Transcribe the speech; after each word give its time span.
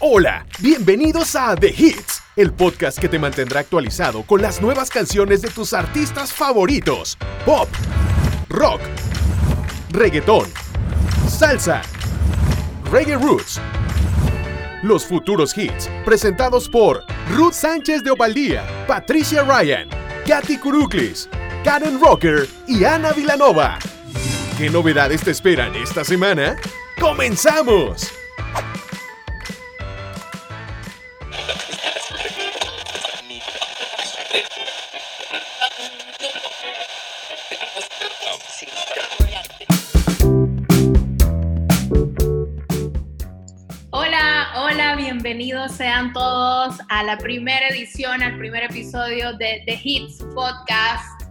Hola, 0.00 0.46
bienvenidos 0.60 1.34
a 1.34 1.56
The 1.56 1.74
Hits, 1.76 2.22
el 2.36 2.52
podcast 2.52 3.00
que 3.00 3.08
te 3.08 3.18
mantendrá 3.18 3.58
actualizado 3.58 4.22
con 4.22 4.40
las 4.40 4.62
nuevas 4.62 4.90
canciones 4.90 5.42
de 5.42 5.50
tus 5.50 5.72
artistas 5.72 6.32
favoritos. 6.32 7.18
Pop, 7.44 7.68
rock, 8.48 8.80
reggaetón, 9.90 10.46
salsa, 11.28 11.82
reggae 12.92 13.16
roots. 13.16 13.60
Los 14.84 15.04
futuros 15.04 15.58
hits, 15.58 15.90
presentados 16.04 16.68
por 16.68 17.02
Ruth 17.34 17.54
Sánchez 17.54 18.04
de 18.04 18.12
Ovaldía, 18.12 18.64
Patricia 18.86 19.42
Ryan, 19.42 19.88
Katy 20.24 20.58
Kuruklis, 20.58 21.28
Karen 21.64 22.00
Rocker 22.00 22.48
y 22.68 22.84
Ana 22.84 23.10
Vilanova. 23.10 23.80
¿Qué 24.58 24.70
novedades 24.70 25.22
te 25.22 25.32
esperan 25.32 25.74
esta 25.74 26.04
semana? 26.04 26.54
¡Comenzamos! 27.00 28.17
A 46.88 47.02
la 47.02 47.18
primera 47.18 47.68
edición, 47.68 48.22
al 48.22 48.38
primer 48.38 48.64
episodio 48.64 49.32
de 49.36 49.62
The 49.66 49.80
Hits 49.82 50.22
Podcast, 50.34 51.22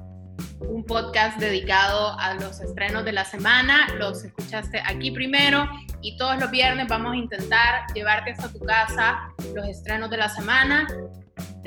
un 0.60 0.84
podcast 0.84 1.40
dedicado 1.40 2.18
a 2.20 2.34
los 2.36 2.60
estrenos 2.60 3.05
de 3.05 3.12
la 3.14 3.26
semana. 3.26 3.88
Los 3.98 4.24
escuchaste 4.24 4.82
aquí 4.86 5.12
primero 5.12 5.70
y 6.02 6.18
todos 6.18 6.40
los 6.40 6.52
viernes 6.52 6.88
vamos 6.88 7.14
a 7.14 7.18
intentar 7.18 7.86
llevarte 7.94 8.32
hasta 8.32 8.52
tu 8.52 8.60
casa 8.60 9.30
los 9.54 9.68
estrenos 9.68 10.10
de 10.10 10.18
la 10.18 10.30
semana. 10.30 10.88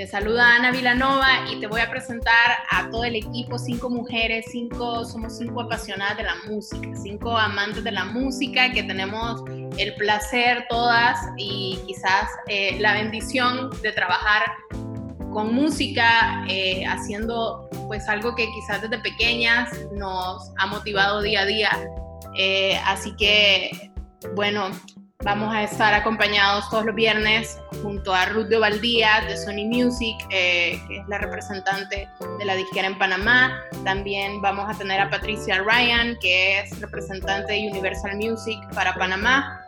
Te 0.01 0.07
saluda 0.07 0.55
Ana 0.55 0.71
Vilanova 0.71 1.29
y 1.53 1.61
te 1.61 1.67
voy 1.67 1.83
a 1.83 1.91
presentar 1.91 2.57
a 2.71 2.89
todo 2.89 3.05
el 3.05 3.17
equipo, 3.17 3.59
cinco 3.59 3.91
mujeres, 3.91 4.47
cinco, 4.51 5.05
somos 5.05 5.37
cinco 5.37 5.61
apasionadas 5.61 6.17
de 6.17 6.23
la 6.23 6.37
música, 6.49 6.89
cinco 7.03 7.37
amantes 7.37 7.85
de 7.85 7.93
la 7.93 8.07
música 8.07 8.73
que 8.73 8.83
tenemos 8.83 9.45
el 9.77 9.95
placer 9.97 10.65
todas 10.71 11.19
y 11.37 11.79
quizás 11.87 12.31
eh, 12.49 12.79
la 12.81 12.95
bendición 12.95 13.69
de 13.83 13.93
trabajar 13.93 14.45
con 15.35 15.55
música, 15.55 16.47
eh, 16.49 16.83
haciendo 16.87 17.69
pues 17.87 18.09
algo 18.09 18.35
que 18.35 18.47
quizás 18.55 18.81
desde 18.81 19.01
pequeñas 19.01 19.69
nos 19.93 20.51
ha 20.57 20.67
motivado 20.67 21.21
día 21.21 21.43
a 21.43 21.45
día. 21.45 21.71
Eh, 22.39 22.81
así 22.87 23.15
que, 23.19 23.93
bueno, 24.35 24.71
vamos 25.23 25.55
a 25.55 25.63
estar 25.63 25.93
acompañados 25.93 26.69
todos 26.71 26.87
los 26.87 26.95
viernes 26.95 27.59
junto 27.83 28.15
a 28.15 28.27
Ruth 28.27 28.47
de 28.47 28.59
Valdía 28.59 29.23
de 29.27 29.37
Sony 29.37 29.67
Music, 29.67 30.17
que 30.29 30.73
es 30.73 31.09
la 31.09 31.19
representante 31.19 32.09
de 32.39 32.45
la 32.45 32.55
disquera 32.55 32.87
en 32.87 32.99
Panamá. 32.99 33.61
También 33.85 34.41
vamos 34.41 34.69
a 34.69 34.77
tener 34.77 35.01
a 35.01 35.11
Patricia 35.11 35.63
Ryan, 35.63 36.17
que 36.21 36.61
es 36.61 36.81
representante 36.81 37.53
de 37.53 37.69
Universal 37.71 38.17
Music 38.17 38.59
para 38.75 38.95
Panamá. 38.95 39.67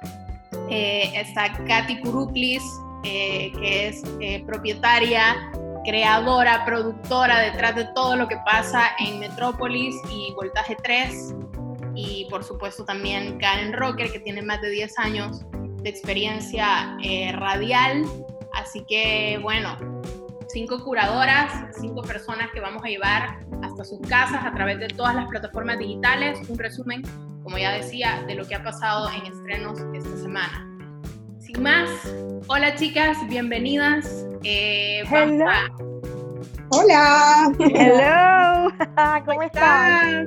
Eh, 0.69 1.12
está 1.14 1.53
Katy 1.67 2.00
Kuruklis, 2.00 2.62
eh, 3.05 3.53
que 3.58 3.89
es 3.89 4.03
eh, 4.20 4.42
propietaria, 4.47 5.36
creadora, 5.84 6.64
productora 6.64 7.41
detrás 7.41 7.77
de 7.77 7.84
todo 7.95 8.17
lo 8.17 8.28
que 8.28 8.36
pasa 8.45 8.92
en 8.98 9.19
Metrópolis 9.19 9.95
y 10.11 10.33
Voltaje 10.34 10.77
3. 10.83 11.34
Y 11.95 12.27
por 12.31 12.45
supuesto 12.45 12.85
también 12.85 13.39
Karen 13.39 13.73
Rocker, 13.73 14.11
que 14.11 14.21
tiene 14.21 14.43
más 14.43 14.61
de 14.62 14.71
10 14.71 14.98
años 14.98 15.41
de 15.83 15.91
experiencia 15.91 16.97
radial. 17.35 18.05
Así 18.55 18.85
que 18.89 19.39
bueno, 19.43 19.77
cinco 20.53 20.83
curadoras, 20.85 21.53
cinco 21.81 22.03
personas 22.03 22.51
que 22.52 22.61
vamos 22.61 22.83
a 22.85 22.89
llevar 22.89 23.41
hasta 23.63 23.85
sus 23.85 24.01
casas 24.01 24.45
a 24.45 24.52
través 24.52 24.79
de 24.79 24.89
todas 24.89 25.14
las 25.14 25.27
plataformas 25.29 25.79
digitales. 25.79 26.39
Un 26.48 26.58
resumen, 26.58 27.02
como 27.42 27.58
ya 27.58 27.73
decía, 27.73 28.23
de 28.27 28.35
lo 28.35 28.47
que 28.47 28.55
ha 28.55 28.63
pasado 28.63 29.08
en 29.11 29.27
estrenos 29.27 29.79
esta 29.95 30.17
semana. 30.17 30.69
Sin 31.39 31.63
más, 31.63 31.89
hola 32.47 32.75
chicas, 32.77 33.17
bienvenidas. 33.29 34.27
Eh, 34.45 35.02
Hola. 36.70 37.52
Hello. 37.58 39.25
¿Cómo 39.27 39.42
están? 39.42 40.27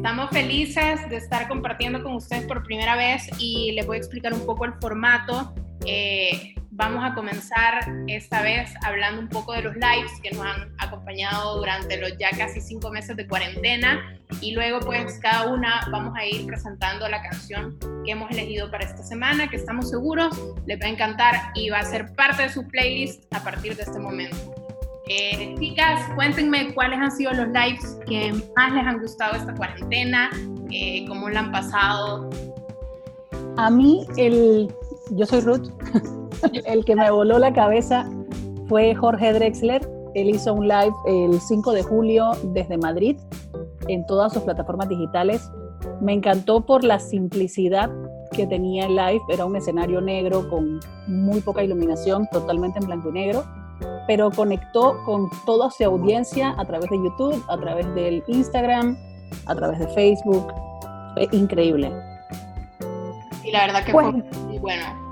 Estamos 0.00 0.30
felices 0.30 1.10
de 1.10 1.18
estar 1.18 1.46
compartiendo 1.46 2.02
con 2.02 2.14
ustedes 2.14 2.46
por 2.46 2.62
primera 2.62 2.96
vez 2.96 3.28
y 3.38 3.72
les 3.72 3.86
voy 3.86 3.96
a 3.96 3.98
explicar 3.98 4.32
un 4.32 4.46
poco 4.46 4.64
el 4.64 4.72
formato. 4.80 5.52
Eh, 5.84 6.54
vamos 6.70 7.04
a 7.04 7.12
comenzar 7.14 7.86
esta 8.06 8.40
vez 8.40 8.72
hablando 8.82 9.20
un 9.20 9.28
poco 9.28 9.52
de 9.52 9.60
los 9.60 9.74
lives 9.74 10.10
que 10.22 10.30
nos 10.30 10.46
han 10.46 10.74
acompañado 10.78 11.58
durante 11.58 11.98
los 11.98 12.16
ya 12.16 12.30
casi 12.30 12.62
cinco 12.62 12.90
meses 12.90 13.14
de 13.14 13.26
cuarentena 13.26 14.18
y 14.40 14.52
luego 14.52 14.80
pues 14.80 15.18
cada 15.20 15.52
una 15.52 15.86
vamos 15.92 16.14
a 16.16 16.24
ir 16.24 16.46
presentando 16.46 17.06
la 17.06 17.20
canción 17.20 17.78
que 18.02 18.12
hemos 18.12 18.30
elegido 18.30 18.70
para 18.70 18.86
esta 18.86 19.02
semana 19.02 19.50
que 19.50 19.56
estamos 19.56 19.90
seguros 19.90 20.34
les 20.64 20.80
va 20.80 20.86
a 20.86 20.88
encantar 20.88 21.34
y 21.54 21.68
va 21.68 21.80
a 21.80 21.84
ser 21.84 22.14
parte 22.14 22.44
de 22.44 22.48
su 22.48 22.66
playlist 22.66 23.22
a 23.34 23.44
partir 23.44 23.76
de 23.76 23.82
este 23.82 23.98
momento. 23.98 24.59
Eh, 25.12 25.56
chicas, 25.58 26.08
cuéntenme 26.14 26.72
cuáles 26.72 27.00
han 27.00 27.10
sido 27.10 27.32
los 27.32 27.48
lives 27.48 27.98
que 28.06 28.32
más 28.54 28.72
les 28.72 28.86
han 28.86 29.00
gustado 29.00 29.34
esta 29.34 29.52
cuarentena, 29.56 30.30
eh, 30.70 31.04
cómo 31.08 31.28
la 31.28 31.40
han 31.40 31.50
pasado. 31.50 32.30
A 33.56 33.70
mí, 33.70 34.06
el, 34.16 34.72
yo 35.10 35.26
soy 35.26 35.40
Ruth, 35.40 35.68
el 36.64 36.84
que 36.84 36.94
me 36.94 37.10
voló 37.10 37.40
la 37.40 37.52
cabeza 37.52 38.08
fue 38.68 38.94
Jorge 38.94 39.32
Drexler. 39.32 39.82
Él 40.14 40.30
hizo 40.30 40.54
un 40.54 40.68
live 40.68 40.94
el 41.08 41.40
5 41.40 41.72
de 41.72 41.82
julio 41.82 42.30
desde 42.54 42.78
Madrid 42.78 43.16
en 43.88 44.06
todas 44.06 44.32
sus 44.32 44.44
plataformas 44.44 44.88
digitales. 44.88 45.50
Me 46.00 46.12
encantó 46.12 46.64
por 46.64 46.84
la 46.84 47.00
simplicidad 47.00 47.90
que 48.30 48.46
tenía 48.46 48.86
el 48.86 48.94
live. 48.94 49.22
Era 49.28 49.44
un 49.44 49.56
escenario 49.56 50.00
negro 50.00 50.48
con 50.48 50.78
muy 51.08 51.40
poca 51.40 51.64
iluminación, 51.64 52.28
totalmente 52.30 52.78
en 52.78 52.86
blanco 52.86 53.08
y 53.08 53.12
negro, 53.12 53.44
pero 54.06 54.30
conectó 54.30 55.02
con 55.04 55.28
toda 55.44 55.70
su 55.70 55.84
audiencia 55.84 56.54
a 56.58 56.64
través 56.64 56.90
de 56.90 56.96
YouTube, 56.96 57.44
a 57.48 57.58
través 57.58 57.92
del 57.94 58.22
Instagram, 58.26 58.96
a 59.46 59.54
través 59.54 59.78
de 59.78 59.88
Facebook. 59.88 60.52
Fue 61.14 61.28
increíble. 61.32 61.92
Y 63.44 63.50
la 63.50 63.66
verdad 63.66 63.84
que 63.84 63.92
fue 63.92 64.12
muy 64.12 64.58
bueno. 64.58 65.10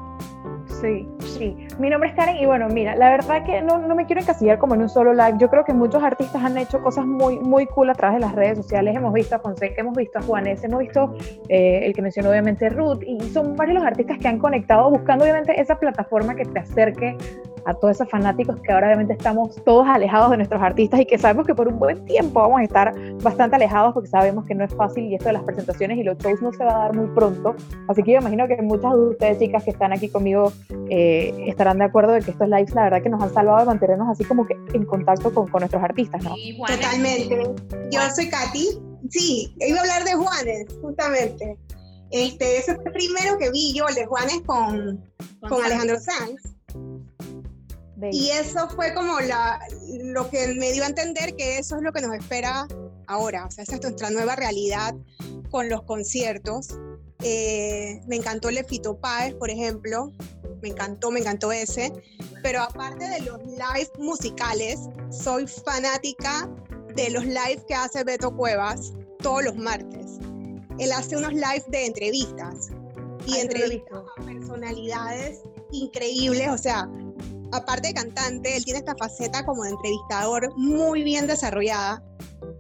Sí, 0.81 1.09
sí. 1.21 1.57
Mi 1.81 1.91
nombre 1.91 2.11
es 2.11 2.15
Karen 2.15 2.37
y 2.37 2.47
bueno, 2.47 2.69
mira, 2.69 2.95
la 2.95 3.11
verdad 3.11 3.45
que 3.45 3.61
no, 3.63 3.79
no, 3.79 3.97
me 3.97 4.07
quiero 4.07 4.21
encasillar 4.21 4.59
como 4.59 4.77
en 4.77 4.83
un 4.83 4.89
solo 4.89 5.13
live. 5.13 5.35
Yo 5.39 5.51
creo 5.51 5.65
que 5.65 5.75
muchos 5.75 6.03
artistas 6.03 6.41
han 6.43 6.57
hecho 6.57 6.81
cosas 6.81 7.05
muy, 7.05 7.41
muy 7.41 7.67
cool 7.67 7.91
a 7.91 7.95
través 7.95 8.21
de 8.21 8.27
las 8.27 8.35
redes 8.35 8.59
sociales. 8.59 8.95
Hemos 8.95 9.13
visto 9.13 9.35
a 9.35 9.41
Fonseca, 9.41 9.81
hemos 9.81 9.97
visto 9.97 10.21
a 10.21 10.23
Juanes, 10.23 10.63
hemos 10.63 10.79
visto 10.79 11.15
eh, 11.49 11.81
el 11.83 11.95
que 11.95 12.03
mencionó 12.03 12.31
obviamente 12.31 12.69
Ruth 12.69 13.03
y 13.05 13.21
son 13.31 13.57
varios 13.57 13.79
los 13.79 13.85
artistas 13.85 14.19
que 14.19 14.29
han 14.29 14.39
conectado 14.39 14.89
buscando 14.91 15.25
obviamente 15.25 15.61
esa 15.61 15.81
plataforma 15.81 16.37
que 16.37 16.45
te 16.45 16.61
acerque 16.61 17.17
a 17.69 17.75
todos 17.75 17.97
esos 17.97 18.09
fanáticos 18.09 18.59
que 18.63 18.73
ahora 18.73 18.87
obviamente 18.87 19.13
estamos 19.13 19.55
todos 19.63 19.87
alejados 19.87 20.31
de 20.31 20.39
nuestros 20.39 20.63
artistas 20.63 21.01
y 21.01 21.05
que 21.05 21.19
sabemos 21.19 21.47
que 21.47 21.55
por 21.55 21.69
un 21.69 21.79
buen 21.79 22.03
tiempo 22.07 22.41
vamos 22.41 22.61
a 22.61 22.65
estar 22.65 22.95
bastante 23.23 23.57
alejados 23.57 23.93
porque 23.93 24.09
sabemos 24.09 24.47
que 24.47 24.55
no 24.55 24.65
es 24.65 24.75
fácil 24.75 25.05
y 25.05 25.15
esto 25.15 25.27
de 25.27 25.35
las 25.35 25.43
presentaciones 25.43 25.99
y 25.99 26.03
los 26.03 26.17
shows 26.17 26.41
no 26.41 26.51
se 26.51 26.65
va 26.65 26.77
a 26.77 26.79
dar 26.85 26.97
muy 26.97 27.09
pronto. 27.09 27.55
Así 27.89 28.03
que 28.03 28.13
yo 28.13 28.19
imagino 28.21 28.49
que 28.49 28.57
muchas 28.63 28.93
de 28.93 29.09
ustedes 29.09 29.39
chicas 29.39 29.65
que 29.65 29.71
están 29.71 29.93
aquí 29.93 30.09
conmigo 30.09 30.51
eh, 30.89 31.35
estarán 31.47 31.79
de 31.79 31.85
acuerdo 31.85 32.13
de 32.13 32.23
que 32.23 32.31
estos 32.31 32.49
lives 32.49 32.75
la 32.75 32.85
verdad 32.85 33.03
que 33.03 33.11
nos 33.11 33.23
han 33.23 33.35
salvado 33.35 33.59
de 33.59 33.67
mantenernos 33.67 34.09
así 34.09 34.25
como 34.25 34.47
que 34.47 34.57
en 34.73 34.87
contacto 34.87 35.33
con, 35.35 35.47
con 35.49 35.61
nuestros 35.61 35.83
artistas, 35.83 36.25
¿no? 36.25 36.35
Totalmente. 36.67 37.39
Yo 37.91 38.01
soy 38.17 38.31
Katy. 38.31 38.67
Sí, 39.11 39.55
iba 39.61 39.79
a 39.79 39.81
hablar 39.83 40.05
de 40.05 40.15
Juanes, 40.15 40.67
justamente. 40.81 41.59
Este, 42.11 42.59
ese 42.59 42.75
fue 42.77 42.85
el 42.87 42.93
primero 42.93 43.37
que 43.39 43.51
vi 43.51 43.75
yo, 43.75 43.87
el 43.89 43.95
de 43.95 44.07
Juanes 44.07 44.41
con, 44.47 45.05
con 45.47 45.63
Alejandro 45.63 45.99
Sanz. 46.01 46.58
Y 48.13 48.31
eso 48.31 48.69
fue 48.71 48.95
como 48.95 49.19
la, 49.21 49.61
lo 50.05 50.31
que 50.31 50.49
me 50.55 50.73
dio 50.73 50.85
a 50.85 50.87
entender 50.87 51.35
que 51.35 51.59
eso 51.59 51.77
es 51.77 51.83
lo 51.83 51.93
que 51.93 52.01
nos 52.01 52.15
espera 52.15 52.67
ahora. 53.07 53.47
O 53.47 53.51
sea, 53.51 53.65
esa 53.65 53.77
es 53.77 53.83
nuestra 53.83 54.11
nueva 54.11 54.37
realidad 54.37 54.95
con 55.51 55.69
los 55.69 55.83
conciertos. 55.83 56.79
Eh, 57.23 58.01
me 58.07 58.17
encantó 58.17 58.49
el 58.51 58.57
de 58.57 58.65
Fito 58.65 58.99
Páez, 58.99 59.35
por 59.35 59.51
ejemplo. 59.51 60.13
Me 60.63 60.69
encantó, 60.69 61.11
me 61.11 61.21
encantó 61.21 61.51
ese. 61.51 61.93
Pero 62.43 62.63
aparte 62.63 63.09
de 63.09 63.21
los 63.21 63.39
live 63.45 63.91
musicales, 63.99 64.81
soy 65.11 65.47
fanática 65.47 66.49
de 66.95 67.11
los 67.11 67.25
live 67.25 67.65
que 67.67 67.75
hace 67.75 68.05
Beto 68.05 68.35
Cuevas 68.37 68.93
todos 69.21 69.45
los 69.45 69.57
martes. 69.57 70.19
Él 70.79 70.93
hace 70.93 71.17
unos 71.17 71.33
live 71.33 71.65
de 71.69 71.87
entrevistas 71.87 72.71
y 73.27 73.39
entrevistas 73.39 73.99
a 74.17 74.23
personalidades 74.25 75.41
increíbles. 75.73 76.49
O 76.49 76.59
sea, 76.59 76.89
aparte 77.53 77.89
de 77.89 77.95
cantante, 77.95 78.57
él 78.57 78.65
tiene 78.65 78.81
esta 78.81 78.95
faceta 78.97 79.45
como 79.45 79.65
de 79.65 79.71
entrevistador 79.71 80.53
muy 80.57 81.03
bien 81.03 81.27
desarrollada 81.27 82.03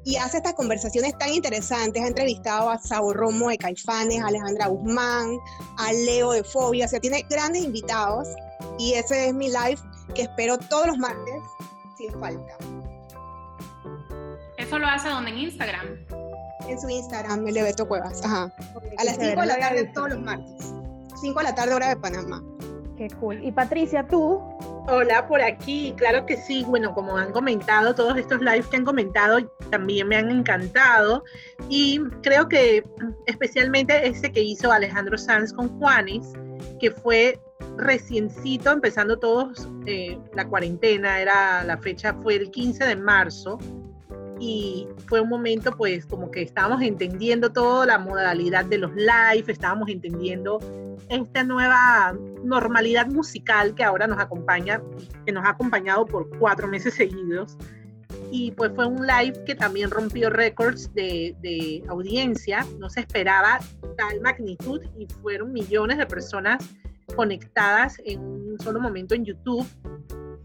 y 0.04 0.16
hace 0.16 0.38
estas 0.38 0.54
conversaciones 0.54 1.16
tan 1.18 1.30
interesantes. 1.30 2.02
Ha 2.02 2.08
entrevistado 2.08 2.70
a 2.70 2.78
Sao 2.78 3.12
Romo 3.12 3.50
de 3.50 3.58
Caifanes, 3.58 4.22
a 4.22 4.28
Alejandra 4.28 4.68
Guzmán, 4.68 5.38
a 5.76 5.92
Leo 5.92 6.32
de 6.32 6.44
Fobia, 6.44 6.86
o 6.86 6.88
sea, 6.88 7.00
tiene 7.00 7.24
grandes 7.28 7.64
invitados 7.64 8.28
y 8.78 8.94
ese 8.94 9.28
es 9.28 9.34
mi 9.34 9.48
live 9.48 9.78
que 10.14 10.22
espero 10.22 10.58
todos 10.58 10.86
los 10.86 10.98
martes 10.98 11.42
sin 11.96 12.12
falta. 12.20 12.56
¿Eso 14.56 14.78
lo 14.78 14.86
hace 14.86 15.08
donde? 15.08 15.30
¿En 15.30 15.38
Instagram? 15.38 15.86
En 16.68 16.80
su 16.80 16.88
Instagram, 16.88 17.46
el 17.46 17.54
de 17.54 17.62
Beto 17.62 17.88
Cuevas. 17.88 18.22
Ajá. 18.24 18.52
A 18.98 19.04
las 19.04 19.16
5 19.16 19.40
de 19.40 19.46
la 19.46 19.58
tarde 19.58 19.84
todos 19.94 20.10
los 20.10 20.20
martes. 20.20 20.74
5 21.20 21.38
de 21.38 21.44
la 21.44 21.54
tarde, 21.54 21.74
hora 21.74 21.88
de 21.88 21.96
Panamá. 21.96 22.42
Qué 22.96 23.08
cool. 23.20 23.42
Y 23.44 23.52
Patricia, 23.52 24.06
tú. 24.06 24.42
Hola, 24.90 25.26
por 25.28 25.42
aquí, 25.42 25.92
claro 25.98 26.24
que 26.24 26.38
sí. 26.38 26.64
Bueno, 26.66 26.94
como 26.94 27.18
han 27.18 27.30
comentado, 27.30 27.94
todos 27.94 28.16
estos 28.16 28.40
lives 28.40 28.66
que 28.68 28.78
han 28.78 28.86
comentado 28.86 29.38
también 29.70 30.08
me 30.08 30.16
han 30.16 30.30
encantado. 30.30 31.24
Y 31.68 32.00
creo 32.22 32.48
que 32.48 32.82
especialmente 33.26 34.08
ese 34.08 34.32
que 34.32 34.40
hizo 34.42 34.72
Alejandro 34.72 35.18
Sanz 35.18 35.52
con 35.52 35.78
Juanes, 35.78 36.32
que 36.80 36.90
fue 36.90 37.38
reciencito, 37.76 38.70
empezando 38.70 39.18
todos 39.18 39.68
eh, 39.84 40.18
la 40.34 40.48
cuarentena, 40.48 41.20
era 41.20 41.64
la 41.64 41.76
fecha 41.76 42.14
fue 42.22 42.36
el 42.36 42.50
15 42.50 42.86
de 42.86 42.96
marzo 42.96 43.58
y 44.40 44.86
fue 45.06 45.20
un 45.20 45.28
momento 45.28 45.72
pues 45.72 46.06
como 46.06 46.30
que 46.30 46.42
estábamos 46.42 46.82
entendiendo 46.82 47.50
toda 47.50 47.86
la 47.86 47.98
modalidad 47.98 48.64
de 48.64 48.78
los 48.78 48.94
live, 48.94 49.44
estábamos 49.48 49.88
entendiendo 49.88 50.58
esta 51.08 51.42
nueva 51.42 52.16
normalidad 52.44 53.06
musical 53.06 53.74
que 53.74 53.84
ahora 53.84 54.06
nos 54.06 54.18
acompaña, 54.18 54.80
que 55.26 55.32
nos 55.32 55.44
ha 55.44 55.50
acompañado 55.50 56.04
por 56.06 56.28
cuatro 56.38 56.68
meses 56.68 56.94
seguidos. 56.94 57.56
Y 58.30 58.52
pues 58.52 58.72
fue 58.74 58.86
un 58.86 59.06
live 59.06 59.42
que 59.46 59.54
también 59.54 59.90
rompió 59.90 60.28
récords 60.28 60.92
de, 60.92 61.34
de 61.40 61.82
audiencia, 61.88 62.66
no 62.78 62.90
se 62.90 63.00
esperaba 63.00 63.58
tal 63.96 64.20
magnitud 64.20 64.82
y 64.98 65.06
fueron 65.06 65.52
millones 65.52 65.96
de 65.96 66.06
personas 66.06 66.62
conectadas 67.16 67.96
en 68.04 68.20
un 68.20 68.58
solo 68.60 68.80
momento 68.80 69.14
en 69.14 69.24
YouTube, 69.24 69.66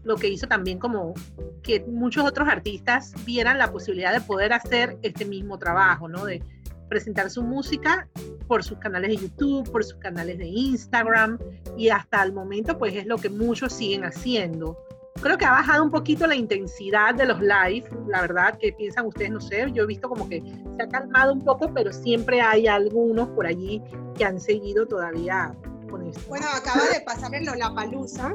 lo 0.04 0.16
que 0.16 0.28
hizo 0.28 0.46
también 0.46 0.78
como 0.78 1.14
que 1.62 1.80
muchos 1.80 2.24
otros 2.24 2.48
artistas 2.48 3.12
vieran 3.24 3.58
la 3.58 3.72
posibilidad 3.72 4.12
de 4.12 4.20
poder 4.20 4.52
hacer 4.52 4.98
este 5.02 5.24
mismo 5.24 5.58
trabajo, 5.58 6.08
¿no? 6.08 6.24
De 6.24 6.42
presentar 6.88 7.30
su 7.30 7.42
música 7.42 8.08
por 8.46 8.62
sus 8.62 8.78
canales 8.78 9.10
de 9.10 9.16
YouTube, 9.16 9.70
por 9.70 9.84
sus 9.84 9.96
canales 9.96 10.38
de 10.38 10.46
Instagram 10.46 11.38
y 11.76 11.88
hasta 11.88 12.22
el 12.22 12.32
momento 12.32 12.78
pues 12.78 12.94
es 12.94 13.06
lo 13.06 13.16
que 13.16 13.30
muchos 13.30 13.72
siguen 13.72 14.04
haciendo. 14.04 14.78
Creo 15.20 15.38
que 15.38 15.44
ha 15.44 15.52
bajado 15.52 15.82
un 15.82 15.90
poquito 15.90 16.26
la 16.26 16.34
intensidad 16.34 17.14
de 17.14 17.24
los 17.24 17.40
live, 17.40 17.84
la 18.08 18.20
verdad, 18.20 18.58
que 18.58 18.72
piensan 18.72 19.06
ustedes? 19.06 19.30
No 19.30 19.40
sé, 19.40 19.70
yo 19.72 19.84
he 19.84 19.86
visto 19.86 20.08
como 20.08 20.28
que 20.28 20.42
se 20.76 20.82
ha 20.82 20.88
calmado 20.88 21.32
un 21.32 21.40
poco, 21.40 21.72
pero 21.72 21.92
siempre 21.92 22.40
hay 22.40 22.66
algunos 22.66 23.28
por 23.30 23.46
allí 23.46 23.80
que 24.16 24.24
han 24.24 24.40
seguido 24.40 24.86
todavía 24.86 25.54
con 25.88 26.02
esto. 26.02 26.20
Bueno, 26.28 26.46
acaba 26.54 26.84
de 26.92 27.00
pasar 27.00 27.32
en 27.34 27.46
Lollapalooza, 27.46 28.34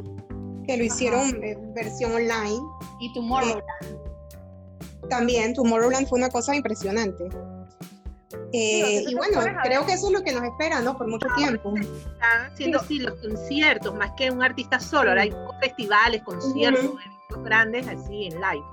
que 0.69 0.77
lo 0.77 0.83
hicieron 0.83 1.43
en 1.43 1.73
versión 1.73 2.13
online. 2.13 2.61
Y 2.99 3.11
Tomorrowland. 3.13 3.63
También 5.09 5.53
Tomorrowland 5.55 6.07
fue 6.07 6.19
una 6.19 6.29
cosa 6.29 6.55
impresionante. 6.55 7.27
Eh, 8.53 9.03
y 9.07 9.15
bueno, 9.15 9.41
creo 9.63 9.85
que 9.85 9.93
eso 9.93 10.07
es 10.07 10.13
lo 10.13 10.21
que 10.21 10.31
nos 10.31 10.43
espera, 10.43 10.81
¿no? 10.81 10.95
Por 10.95 11.07
mucho 11.07 11.27
tiempo. 11.35 11.73
Están 11.75 12.51
haciendo 12.51 12.79
sí, 12.83 12.99
los 12.99 13.15
conciertos, 13.15 13.95
más 13.95 14.11
que 14.15 14.29
un 14.29 14.43
artista 14.43 14.79
solo. 14.79 15.09
Ahora 15.09 15.23
hay 15.23 15.33
festivales, 15.59 16.21
conciertos, 16.23 16.91
grandes 17.39 17.87
así 17.87 18.25
en 18.25 18.33
live. 18.35 18.65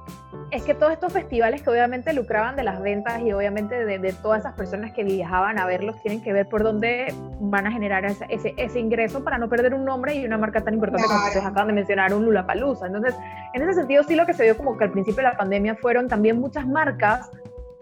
Es 0.51 0.63
que 0.63 0.75
todos 0.75 0.93
estos 0.93 1.13
festivales 1.13 1.63
que 1.63 1.71
obviamente 1.71 2.13
lucraban 2.13 2.57
de 2.57 2.63
las 2.63 2.81
ventas 2.81 3.21
y 3.23 3.33
obviamente 3.33 3.85
de, 3.85 3.99
de 3.99 4.13
todas 4.15 4.41
esas 4.41 4.55
personas 4.55 4.93
que 4.93 5.05
viajaban 5.05 5.59
a 5.59 5.67
verlos 5.67 6.01
tienen 6.03 6.23
que 6.23 6.33
ver 6.33 6.49
por 6.49 6.63
dónde 6.63 7.13
van 7.41 7.67
a 7.67 7.71
generar 7.73 8.05
ese, 8.05 8.25
ese, 8.29 8.55
ese 8.57 8.81
ingreso 8.81 9.23
para 9.25 9.39
no 9.39 9.49
perder 9.49 9.75
un 9.75 9.85
nombre 9.85 10.15
y 10.15 10.25
una 10.25 10.39
marca 10.39 10.63
tan 10.63 10.75
importante 10.75 11.05
Claro. 11.07 11.19
como 11.19 11.27
ustedes 11.29 11.47
acaban 11.47 11.69
de 11.69 11.73
mencionar, 11.75 12.15
un 12.15 12.25
Lulapalooza. 12.25 12.87
Entonces, 12.87 13.15
en 13.53 13.63
ese 13.63 13.75
sentido 13.75 14.03
sí 14.05 14.15
lo 14.15 14.25
que 14.25 14.35
se 14.35 14.45
vio 14.45 14.57
como 14.57 14.77
que 14.79 14.85
al 14.85 14.93
principio 14.93 15.19
de 15.19 15.31
la 15.31 15.37
pandemia 15.37 15.77
fueron 15.77 16.09
también 16.09 16.41
muchas 16.41 16.67
marcas 16.67 17.31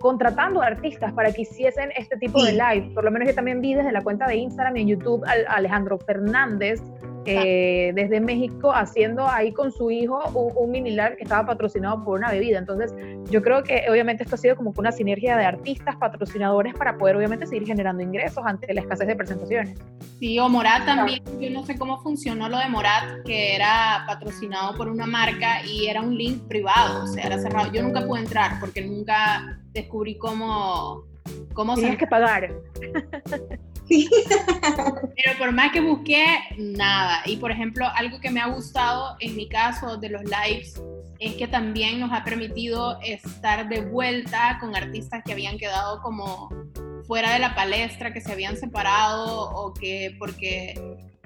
contratando 0.01 0.61
artistas 0.61 1.13
para 1.13 1.33
que 1.33 1.43
hiciesen 1.43 1.91
este 1.97 2.17
tipo 2.17 2.43
de 2.43 2.51
Sí. 2.51 2.59
live. 2.59 2.91
Por 2.95 3.05
lo 3.05 3.11
menos 3.11 3.29
yo 3.29 3.35
también 3.35 3.61
vi 3.61 3.75
desde 3.75 3.93
la 3.93 4.03
cuenta 4.03 4.27
de 4.27 4.37
Instagram 4.37 4.77
y 4.77 4.83
en 4.83 4.89
YouTube 4.89 5.25
a 5.25 5.55
Alejandro 5.55 5.99
Fernández 5.99 6.83
eh, 7.27 7.93
desde 7.95 8.21
México 8.21 8.73
haciendo 8.73 9.27
ahí 9.29 9.53
con 9.53 9.73
su 9.73 9.91
hijo 9.91 10.23
un, 10.35 10.53
un 10.57 10.71
mini 10.71 10.91
live 10.91 11.17
que 11.17 11.25
estaba 11.25 11.47
patrocinado 11.47 12.05
por 12.05 12.19
una 12.19 12.31
bebida. 12.31 12.59
Entonces 12.59 12.93
yo 13.31 13.43
creo 13.43 13.63
que 13.63 13.85
obviamente 13.91 14.25
esto 14.25 14.35
ha 14.35 14.39
sido 14.39 14.57
como 14.57 14.73
una 14.77 14.93
sinergia 14.93 15.37
de 15.37 15.45
artistas, 15.45 15.97
patrocinadores 15.97 16.75
para 16.75 16.97
poder 16.97 17.17
obviamente 17.17 17.47
seguir 17.47 17.67
generando 17.67 18.03
ingresos 18.03 18.45
ante 18.47 18.73
la 18.73 18.81
escasez 18.81 19.07
de 19.07 19.17
presentaciones. 19.17 19.79
Sí, 20.19 20.39
o 20.39 20.49
Morat 20.49 20.85
también, 20.85 21.23
yo 21.41 21.51
no 21.51 21.65
sé 21.65 21.79
cómo 21.79 22.01
funcionó 22.03 22.49
lo 22.49 22.59
de 22.59 22.69
Morat, 22.69 23.25
que 23.25 23.55
era 23.55 24.05
patrocinado 24.07 24.77
por 24.77 24.89
una 24.89 25.07
marca 25.07 25.65
y 25.65 25.87
era 25.87 26.01
un 26.01 26.17
link 26.17 26.47
privado, 26.49 27.05
o 27.05 27.07
sea, 27.07 27.25
era 27.25 27.39
cerrado. 27.39 27.73
Yo 27.73 27.83
nunca 27.83 28.07
pude 28.07 28.21
entrar 28.21 28.61
porque 28.61 28.83
nunca 28.83 29.61
descubrí 29.73 30.17
cómo, 30.19 31.05
cómo 31.53 31.75
se... 31.75 31.83
Tienes 31.83 31.99
que 31.99 32.07
pagar. 32.07 32.51
Pero 33.89 35.39
por 35.39 35.53
más 35.53 35.73
que 35.73 35.81
busqué, 35.81 36.25
nada. 36.57 37.23
Y 37.27 37.37
por 37.37 37.51
ejemplo, 37.51 37.87
algo 37.95 38.21
que 38.21 38.31
me 38.31 38.41
ha 38.41 38.47
gustado 38.47 39.17
en 39.21 39.37
mi 39.37 39.49
caso 39.49 39.97
de 39.97 40.09
los 40.09 40.23
lives 40.25 40.81
es 41.19 41.35
que 41.35 41.47
también 41.47 42.01
nos 42.01 42.13
ha 42.13 42.25
permitido 42.25 42.99
estar 43.03 43.69
de 43.69 43.83
vuelta 43.83 44.59
con 44.61 44.75
artistas 44.77 45.23
que 45.25 45.33
habían 45.33 45.59
quedado 45.59 46.01
como 46.03 46.49
fuera 47.07 47.33
de 47.33 47.39
la 47.39 47.55
palestra, 47.55 48.13
que 48.13 48.21
se 48.21 48.33
habían 48.33 48.57
separado 48.57 49.51
o 49.51 49.75
que 49.75 50.17
porque, 50.19 50.75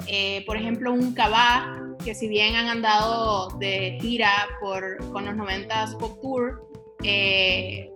eh, 0.06 0.44
por 0.46 0.56
ejemplo, 0.56 0.92
un 0.92 1.14
Cabá, 1.14 1.80
que 2.04 2.14
si 2.14 2.28
bien 2.28 2.54
han 2.56 2.68
andado 2.68 3.48
de 3.58 3.98
gira 4.00 4.32
por, 4.60 4.98
con 5.12 5.24
los 5.24 5.34
90s 5.34 5.96
Pop 5.98 6.20
Tour, 6.20 6.68
eh, 7.02 7.90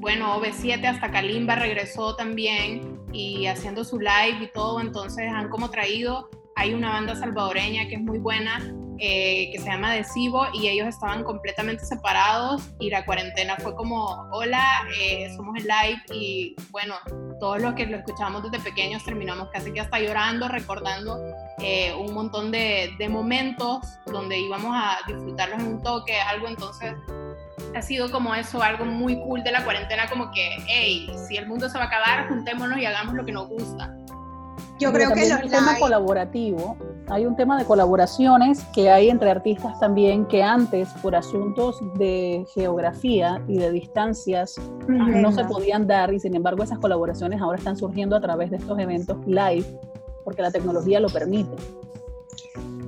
bueno, 0.00 0.40
OV7 0.40 0.84
hasta 0.84 1.10
Kalimba 1.10 1.56
regresó 1.56 2.16
también 2.16 2.95
y 3.16 3.46
haciendo 3.46 3.84
su 3.84 3.98
live 3.98 4.38
y 4.42 4.52
todo, 4.52 4.80
entonces 4.80 5.30
han 5.32 5.48
como 5.48 5.70
traído, 5.70 6.28
hay 6.54 6.74
una 6.74 6.90
banda 6.90 7.16
salvadoreña 7.16 7.88
que 7.88 7.94
es 7.94 8.00
muy 8.00 8.18
buena, 8.18 8.60
eh, 8.98 9.50
que 9.52 9.58
se 9.58 9.66
llama 9.66 9.92
Desivo 9.92 10.46
y 10.54 10.68
ellos 10.68 10.86
estaban 10.88 11.22
completamente 11.22 11.84
separados 11.84 12.62
y 12.78 12.88
la 12.90 13.04
cuarentena 13.04 13.56
fue 13.56 13.74
como, 13.74 14.06
hola, 14.32 14.86
eh, 14.98 15.30
somos 15.36 15.56
el 15.56 15.64
live 15.64 16.02
y 16.14 16.56
bueno, 16.70 16.94
todos 17.40 17.60
los 17.60 17.74
que 17.74 17.86
lo 17.86 17.98
escuchamos 17.98 18.42
desde 18.42 18.64
pequeños 18.64 19.04
terminamos 19.04 19.48
casi 19.50 19.72
que 19.72 19.80
hasta 19.80 19.98
llorando, 19.98 20.48
recordando 20.48 21.18
eh, 21.58 21.94
un 21.94 22.14
montón 22.14 22.50
de, 22.50 22.94
de 22.98 23.08
momentos 23.08 23.80
donde 24.06 24.38
íbamos 24.38 24.72
a 24.74 24.98
disfrutarlos 25.06 25.60
en 25.60 25.66
un 25.66 25.82
toque, 25.82 26.18
algo 26.18 26.48
entonces 26.48 26.94
ha 27.76 27.82
sido 27.82 28.10
como 28.10 28.34
eso, 28.34 28.62
algo 28.62 28.84
muy 28.86 29.20
cool 29.20 29.42
de 29.44 29.52
la 29.52 29.62
cuarentena, 29.64 30.08
como 30.08 30.30
que, 30.32 30.48
hey, 30.66 31.10
si 31.28 31.36
el 31.36 31.46
mundo 31.46 31.68
se 31.68 31.76
va 31.76 31.84
a 31.84 31.86
acabar, 31.88 32.28
juntémonos 32.28 32.78
y 32.78 32.86
hagamos 32.86 33.14
lo 33.14 33.24
que 33.24 33.32
nos 33.32 33.48
gusta. 33.48 33.94
Yo 34.78 34.92
Pero 34.92 35.06
creo 35.06 35.08
que 35.08 35.14
también 35.14 35.30
los 35.30 35.40
el 35.42 35.50
tema 35.50 35.68
live- 35.72 35.80
colaborativo, 35.80 36.76
hay 37.08 37.24
un 37.26 37.36
tema 37.36 37.58
de 37.58 37.64
colaboraciones 37.64 38.62
que 38.74 38.90
hay 38.90 39.08
entre 39.10 39.30
artistas 39.30 39.78
también 39.78 40.26
que 40.26 40.42
antes 40.42 40.88
por 41.02 41.14
asuntos 41.16 41.78
de 41.94 42.44
geografía 42.54 43.42
y 43.48 43.58
de 43.58 43.70
distancias 43.72 44.56
no 44.88 45.32
se 45.32 45.44
podían 45.44 45.86
dar 45.86 46.12
y 46.12 46.20
sin 46.20 46.34
embargo 46.34 46.62
esas 46.62 46.78
colaboraciones 46.78 47.40
ahora 47.40 47.58
están 47.58 47.76
surgiendo 47.76 48.16
a 48.16 48.20
través 48.20 48.50
de 48.50 48.56
estos 48.58 48.78
eventos 48.78 49.16
live 49.26 49.64
porque 50.24 50.42
la 50.42 50.50
tecnología 50.50 51.00
lo 51.00 51.08
permite. 51.08 51.56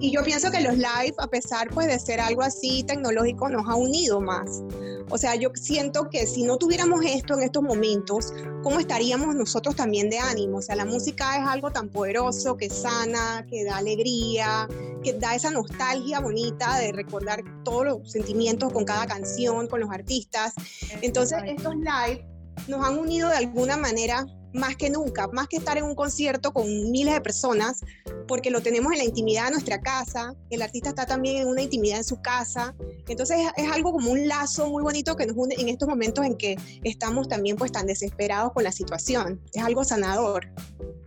Y 0.01 0.13
yo 0.13 0.23
pienso 0.23 0.51
que 0.51 0.61
los 0.61 0.77
live, 0.77 1.15
a 1.19 1.27
pesar 1.27 1.69
pues 1.73 1.87
de 1.87 1.99
ser 1.99 2.21
algo 2.21 2.43
así 2.43 2.85
tecnológico, 2.85 3.49
nos 3.49 3.67
ha 3.67 3.75
unido 3.75 4.21
más. 4.21 4.63
O 5.11 5.19
sea, 5.19 5.35
yo 5.35 5.51
siento 5.55 6.09
que 6.11 6.27
si 6.27 6.43
no 6.43 6.59
tuviéramos 6.59 7.01
esto 7.05 7.35
en 7.35 7.43
estos 7.43 7.63
momentos, 7.63 8.33
¿cómo 8.63 8.79
estaríamos 8.79 9.35
nosotros 9.35 9.77
también 9.77 10.11
de 10.11 10.19
ánimo? 10.19 10.59
O 10.59 10.63
sea, 10.63 10.77
la 10.77 10.85
música 10.85 11.37
es 11.39 11.47
algo 11.47 11.71
tan 11.71 11.89
poderoso 11.89 12.57
que 12.57 12.69
sana, 12.69 13.47
que 13.49 13.65
da 13.65 13.79
alegría, 13.79 14.69
que 15.03 15.15
da 15.15 15.35
esa 15.35 15.51
nostalgia 15.51 16.21
bonita 16.21 16.79
de 16.79 16.93
recordar 16.93 17.43
todos 17.65 17.85
los 17.87 18.13
sentimientos 18.13 18.73
con 18.73 18.85
cada 18.85 19.07
canción, 19.07 19.67
con 19.67 19.81
los 19.81 19.91
artistas. 19.91 20.55
Entonces, 21.03 21.39
estos 21.47 21.75
live 21.77 22.27
nos 22.67 22.85
han 22.87 22.99
unido 22.99 23.29
de 23.29 23.37
alguna 23.37 23.77
manera 23.77 24.27
más 24.53 24.77
que 24.77 24.91
nunca, 24.91 25.29
más 25.29 25.49
que 25.49 25.57
estar 25.57 25.77
en 25.79 25.85
un 25.85 25.95
concierto 25.95 26.53
con 26.53 26.67
miles 26.91 27.15
de 27.15 27.21
personas, 27.21 27.85
porque 28.27 28.51
lo 28.51 28.61
tenemos 28.61 28.93
en 28.93 28.99
la 28.99 29.05
intimidad 29.05 29.47
de 29.47 29.53
nuestra 29.53 29.81
casa, 29.81 30.35
el 30.51 30.63
artista 30.63 30.91
está 30.91 31.07
también 31.07 31.43
en 31.43 31.49
una 31.49 31.63
intimidad 31.63 31.99
en 31.99 32.05
su 32.05 32.21
casa, 32.21 32.75
entonces 33.09 33.39
es, 33.57 33.71
algo 33.71 33.93
como 33.93 34.11
un 34.11 34.27
lazo 34.29 34.69
muy 34.69 34.83
bonito 34.83 35.17
que 35.17 35.27
nos 35.27 35.37
une 35.37 35.55
en 35.59 35.69
estos 35.69 35.89
momentos 35.89 36.25
en 36.25 36.37
que 36.37 36.57
estamos 36.85 37.29
también 37.29 37.57
pues 37.57 37.73
tan 37.73 37.87
desesperados 37.87 38.53
con 38.53 38.65
la 38.65 38.73
situación, 38.73 39.41
es 39.53 39.63
algo 39.63 39.85
sanador. 39.85 40.49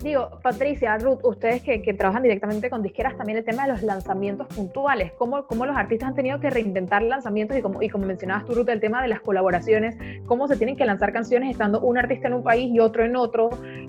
Digo, 0.03 0.39
Patricia, 0.41 0.98
Ruth, 0.98 1.19
ustedes 1.24 1.62
que, 1.62 1.83
que 1.83 1.93
trabajan 1.93 2.24
directamente 2.24 2.71
con 2.71 2.81
disqueras, 2.81 3.15
también 3.17 3.38
el 3.38 3.45
tema 3.45 3.67
de 3.67 3.74
los 3.74 3.83
lanzamientos 3.83 4.48
puntuales, 4.48 5.12
cómo, 5.17 5.45
cómo 5.45 5.67
los 5.67 5.77
artistas 5.77 6.10
han 6.10 6.15
tenido 6.15 6.39
que 6.39 6.50
reinventar 6.50 7.03
lanzamientos 7.03 7.55
y 7.55 7.62
como, 7.62 7.83
y 7.83 7.89
como 7.89 8.07
mencionabas 8.07 8.45
tú, 8.45 8.55
Ruth, 8.55 8.69
el 8.69 8.79
tema 8.79 9.03
de 9.03 9.10
las 9.10 9.21
colaboraciones, 9.21 9.95
cómo 10.25 10.48
se 10.48 10.57
tienen 10.57 10.75
que 10.75 10.86
lanzar 10.86 11.13
canciones 11.13 11.51
estando 11.51 11.81
un 11.81 12.00
artista 12.00 12.27
en 12.27 12.33
un 12.33 12.43
país 12.43 12.71
y 12.74 12.79
otro 12.79 13.05
en 13.05 13.15
otro, 13.15 13.31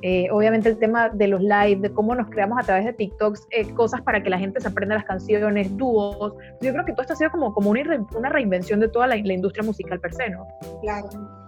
eh, 0.02 0.28
obviamente 0.30 0.68
el 0.68 0.78
tema 0.78 1.08
de 1.08 1.28
los 1.28 1.40
live, 1.40 1.76
de 1.76 1.92
cómo 1.92 2.14
nos 2.14 2.28
creamos 2.30 2.58
a 2.58 2.62
través 2.62 2.84
de 2.84 2.92
TikToks 2.92 3.48
eh, 3.50 3.72
cosas 3.74 4.02
para 4.02 4.22
que 4.22 4.30
la 4.30 4.38
gente 4.38 4.60
se 4.60 4.68
aprenda 4.68 4.94
las 4.94 5.04
canciones, 5.04 5.76
dúos, 5.76 6.34
yo 6.60 6.72
creo 6.72 6.84
que 6.84 6.92
todo 6.92 7.02
esto 7.02 7.14
ha 7.14 7.16
sido 7.16 7.30
como, 7.30 7.52
como 7.52 7.70
una, 7.70 8.06
una 8.14 8.28
reinvención 8.28 8.80
de 8.80 8.88
toda 8.88 9.06
la, 9.06 9.16
la 9.16 9.32
industria 9.32 9.64
musical 9.64 10.00
per 10.00 10.14
se, 10.14 10.30
¿no? 10.30 10.46
Claro. 10.82 11.41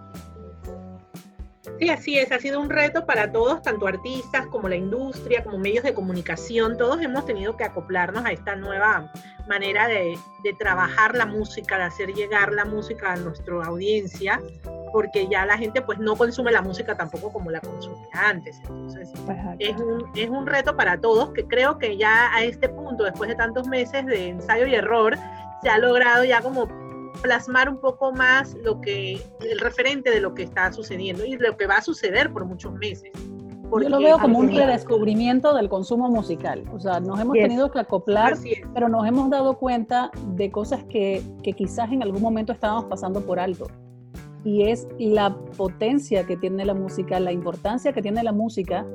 Sí, 1.79 1.89
así 1.89 2.17
es, 2.17 2.31
ha 2.31 2.39
sido 2.39 2.61
un 2.61 2.69
reto 2.69 3.05
para 3.05 3.31
todos, 3.31 3.61
tanto 3.61 3.85
artistas 3.85 4.47
como 4.47 4.69
la 4.69 4.77
industria, 4.77 5.43
como 5.43 5.57
medios 5.57 5.83
de 5.83 5.93
comunicación, 5.93 6.77
todos 6.77 7.01
hemos 7.01 7.25
tenido 7.25 7.57
que 7.57 7.65
acoplarnos 7.65 8.23
a 8.25 8.31
esta 8.31 8.55
nueva 8.55 9.11
manera 9.47 9.87
de, 9.87 10.17
trabajar 10.57 11.15
la 11.15 11.25
música, 11.25 11.77
de 11.77 11.83
hacer 11.83 12.13
llegar 12.13 12.53
la 12.53 12.65
música 12.65 13.13
a 13.13 13.15
nuestra 13.15 13.65
audiencia, 13.65 14.39
porque 14.93 15.27
ya 15.27 15.45
la 15.45 15.57
gente 15.57 15.81
pues 15.81 15.97
no 15.97 16.15
consume 16.15 16.51
la 16.51 16.61
música 16.61 16.95
tampoco 16.95 17.33
como 17.33 17.49
la 17.51 17.59
consumía 17.59 18.07
antes. 18.13 18.59
Entonces 18.59 19.11
es 19.59 19.75
un, 19.77 20.05
es 20.15 20.29
un 20.29 20.45
reto 20.45 20.77
para 20.77 21.01
todos 21.01 21.31
que 21.31 21.45
creo 21.45 21.77
que 21.79 21.97
ya 21.97 22.33
a 22.33 22.43
este 22.43 22.69
punto, 22.69 23.03
después 23.03 23.27
de 23.27 23.35
tantos 23.35 23.67
meses 23.67 24.05
de 24.05 24.29
ensayo 24.29 24.67
y 24.67 24.75
error, 24.75 25.17
se 25.63 25.69
ha 25.69 25.79
logrado 25.79 26.23
ya 26.23 26.41
como 26.41 26.67
plasmar 27.21 27.69
un 27.69 27.79
poco 27.79 28.11
más 28.11 28.55
lo 28.63 28.81
que, 28.81 29.21
el 29.41 29.59
referente 29.59 30.09
de 30.11 30.21
lo 30.21 30.33
que 30.33 30.43
está 30.43 30.71
sucediendo 30.71 31.25
y 31.25 31.37
lo 31.37 31.57
que 31.57 31.67
va 31.67 31.77
a 31.77 31.81
suceder 31.81 32.31
por 32.31 32.45
muchos 32.45 32.73
meses. 32.73 33.11
Yo 33.71 33.89
lo 33.89 33.99
veo 33.99 34.19
como 34.19 34.39
un 34.39 34.49
redescubrimiento 34.49 35.53
del 35.53 35.69
consumo 35.69 36.07
musical. 36.09 36.63
O 36.71 36.79
sea, 36.79 36.99
nos 36.99 37.19
hemos 37.19 37.33
tenido 37.33 37.71
que 37.71 37.79
acoplar, 37.79 38.35
pero 38.73 38.89
nos 38.89 39.07
hemos 39.07 39.29
dado 39.29 39.57
cuenta 39.57 40.11
de 40.35 40.51
cosas 40.51 40.83
que, 40.85 41.23
que 41.43 41.53
quizás 41.53 41.91
en 41.91 42.03
algún 42.03 42.21
momento 42.21 42.53
estábamos 42.53 42.85
pasando 42.85 43.21
por 43.21 43.39
alto. 43.39 43.67
Y 44.43 44.69
es 44.69 44.87
la 44.99 45.35
potencia 45.57 46.25
que 46.25 46.37
tiene 46.37 46.63
la 46.65 46.75
música, 46.75 47.19
la 47.19 47.31
importancia 47.31 47.91
que 47.91 48.01
tiene 48.01 48.23
la 48.23 48.31
música 48.31 48.85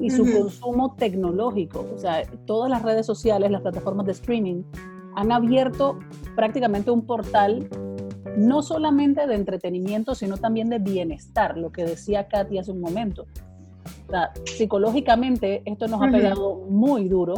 y 0.00 0.10
su 0.10 0.24
consumo 0.24 0.94
tecnológico. 0.96 1.86
O 1.94 1.98
sea, 1.98 2.22
todas 2.46 2.70
las 2.70 2.82
redes 2.82 3.04
sociales, 3.06 3.50
las 3.50 3.60
plataformas 3.60 4.06
de 4.06 4.12
streaming, 4.12 4.62
han 5.16 5.32
abierto 5.32 5.98
prácticamente 6.36 6.90
un 6.90 7.06
portal 7.06 7.68
no 8.36 8.62
solamente 8.62 9.26
de 9.26 9.34
entretenimiento, 9.34 10.14
sino 10.14 10.36
también 10.36 10.68
de 10.68 10.78
bienestar, 10.78 11.56
lo 11.56 11.70
que 11.70 11.84
decía 11.84 12.26
Katy 12.26 12.58
hace 12.58 12.72
un 12.72 12.80
momento. 12.80 13.26
psicológicamente 14.44 15.62
esto 15.64 15.86
nos 15.86 16.02
ha 16.02 16.10
pegado 16.10 16.56
muy 16.68 17.08
duro, 17.08 17.34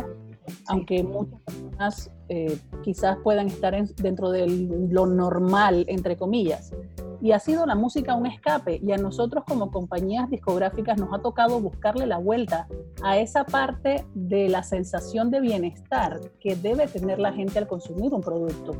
aunque 0.69 1.03
muchas 1.03 1.41
personas 1.43 2.11
eh, 2.29 2.59
quizás 2.83 3.19
puedan 3.23 3.49
estar 3.49 3.75
dentro 3.97 4.31
de 4.31 4.47
lo 4.91 5.07
normal, 5.07 5.85
entre 5.89 6.17
comillas. 6.17 6.73
Y 7.21 7.33
ha 7.33 7.39
sido 7.39 7.67
la 7.67 7.75
música 7.75 8.15
un 8.15 8.27
escape 8.27 8.81
y 8.83 8.93
a 8.93 8.97
nosotros 8.97 9.45
como 9.47 9.71
compañías 9.71 10.29
discográficas 10.31 10.99
nos 10.99 11.13
ha 11.13 11.23
tocado 11.23 11.61
buscarle 11.61 12.07
la 12.07 12.19
vuelta 12.19 12.69
a 13.03 13.19
esa 13.19 13.45
parte 13.45 14.05
de 14.15 14.49
la 14.49 14.63
sensación 14.63 15.31
de 15.31 15.41
bienestar 15.41 16.21
que 16.41 16.57
debe 16.57 16.87
tener 16.87 17.19
la 17.19 17.33
gente 17.33 17.59
al 17.59 17.67
consumir 17.67 18.13
un 18.13 18.21
producto. 18.21 18.77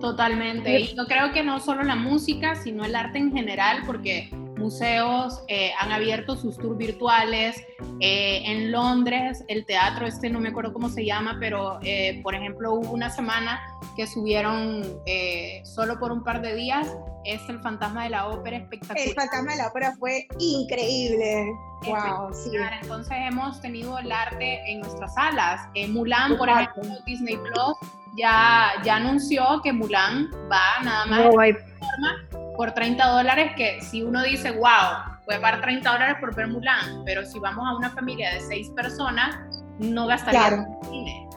Totalmente. 0.00 0.80
Y 0.80 0.94
yo 0.94 1.06
creo 1.06 1.32
que 1.32 1.42
no 1.42 1.60
solo 1.60 1.82
la 1.82 1.94
música, 1.94 2.54
sino 2.54 2.84
el 2.84 2.96
arte 2.96 3.18
en 3.18 3.32
general, 3.32 3.82
porque 3.86 4.30
museos 4.60 5.42
eh, 5.48 5.72
han 5.80 5.90
abierto 5.90 6.36
sus 6.36 6.56
tours 6.56 6.78
virtuales. 6.78 7.56
Eh, 7.98 8.42
en 8.44 8.70
Londres, 8.70 9.44
el 9.48 9.66
teatro, 9.66 10.06
este 10.06 10.30
no 10.30 10.38
me 10.38 10.50
acuerdo 10.50 10.72
cómo 10.72 10.88
se 10.88 11.04
llama, 11.04 11.38
pero 11.40 11.78
eh, 11.82 12.20
por 12.22 12.34
ejemplo 12.34 12.74
hubo 12.74 12.92
una 12.92 13.10
semana 13.10 13.60
que 13.96 14.06
subieron 14.06 14.82
solo 15.64 15.98
por 15.98 16.12
un 16.12 16.22
par 16.22 16.40
de 16.40 16.54
días, 16.54 16.94
es 17.24 17.40
el 17.48 17.60
fantasma 17.60 18.04
de 18.04 18.10
la 18.10 18.28
ópera 18.28 18.58
espectacular. 18.58 19.08
El 19.08 19.14
fantasma 19.14 19.52
de 19.52 19.58
la 19.58 19.68
ópera 19.68 19.94
fue 19.98 20.26
increíble. 20.38 21.46
Wow, 21.84 22.32
sí. 22.32 22.50
Entonces 22.82 23.16
hemos 23.28 23.60
tenido 23.60 23.98
el 23.98 24.12
arte 24.12 24.60
en 24.70 24.80
nuestras 24.80 25.14
salas. 25.14 25.62
Mulan, 25.88 26.36
por 26.36 26.48
ejemplo, 26.48 26.82
Disney 27.06 27.36
Plus 27.36 27.76
ya, 28.16 28.72
ya 28.84 28.96
anunció 28.96 29.60
que 29.62 29.72
Mulan 29.72 30.30
va 30.50 30.82
nada 30.82 31.06
más 31.06 31.34
por 32.56 32.72
30 32.72 33.06
dólares 33.06 33.52
que 33.56 33.80
si 33.80 34.02
uno 34.02 34.22
dice, 34.22 34.50
wow, 34.50 35.16
voy 35.26 35.36
a 35.36 35.40
pagar 35.40 35.60
30 35.60 35.92
dólares 35.92 36.16
por 36.20 36.34
ver 36.34 36.48
Mulan, 36.48 37.04
pero 37.04 37.24
si 37.24 37.38
vamos 37.38 37.66
a 37.68 37.76
una 37.76 37.90
familia 37.90 38.34
de 38.34 38.40
6 38.40 38.70
personas, 38.70 39.38
no 39.78 40.06
gastaría 40.06 40.48
claro. 40.48 40.80
cine. 40.90 41.28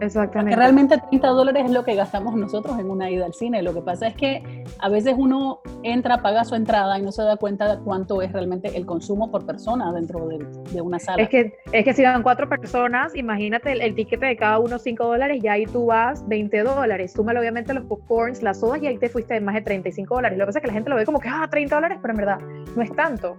Exactamente. 0.00 0.50
Que 0.50 0.56
realmente 0.56 0.98
30 0.98 1.28
dólares 1.28 1.64
es 1.66 1.70
lo 1.70 1.84
que 1.84 1.94
gastamos 1.94 2.34
nosotros 2.34 2.78
en 2.78 2.90
una 2.90 3.10
ida 3.10 3.26
al 3.26 3.34
cine. 3.34 3.62
Lo 3.62 3.72
que 3.74 3.80
pasa 3.80 4.08
es 4.08 4.16
que 4.16 4.64
a 4.80 4.88
veces 4.88 5.14
uno 5.16 5.60
entra, 5.84 6.22
paga 6.22 6.44
su 6.44 6.54
entrada 6.54 6.98
y 6.98 7.02
no 7.02 7.12
se 7.12 7.22
da 7.22 7.36
cuenta 7.36 7.76
de 7.76 7.82
cuánto 7.82 8.22
es 8.22 8.32
realmente 8.32 8.76
el 8.76 8.86
consumo 8.86 9.30
por 9.30 9.46
persona 9.46 9.92
dentro 9.92 10.26
de, 10.26 10.80
una 10.80 10.98
sala. 10.98 11.22
Es 11.22 11.28
que, 11.28 11.56
es 11.72 11.84
que 11.84 11.94
si 11.94 12.02
van 12.02 12.22
cuatro 12.22 12.48
personas, 12.48 13.14
imagínate 13.14 13.72
el, 13.72 13.80
el 13.80 13.94
ticket 13.94 14.20
de 14.20 14.36
cada 14.36 14.58
uno 14.58 14.78
5 14.78 15.04
dólares 15.04 15.42
y 15.42 15.48
ahí 15.48 15.66
tú 15.66 15.86
vas 15.86 16.26
20 16.26 16.62
dólares. 16.62 17.12
Súmale 17.12 17.38
obviamente 17.38 17.72
los 17.74 17.84
popcorns, 17.84 18.42
las 18.42 18.60
sodas 18.60 18.82
y 18.82 18.86
ahí 18.86 18.98
te 18.98 19.08
fuiste 19.08 19.34
de 19.34 19.40
más 19.40 19.54
de 19.54 19.62
35 19.62 20.14
dólares. 20.14 20.38
Lo 20.38 20.44
que 20.44 20.46
pasa 20.46 20.58
es 20.58 20.62
que 20.62 20.68
la 20.68 20.74
gente 20.74 20.90
lo 20.90 20.96
ve 20.96 21.04
como 21.04 21.20
que, 21.20 21.28
ah, 21.28 21.46
30 21.50 21.74
dólares, 21.74 21.98
pero 22.00 22.12
en 22.12 22.18
verdad 22.18 22.38
no 22.74 22.82
es 22.82 22.94
tanto. 22.94 23.38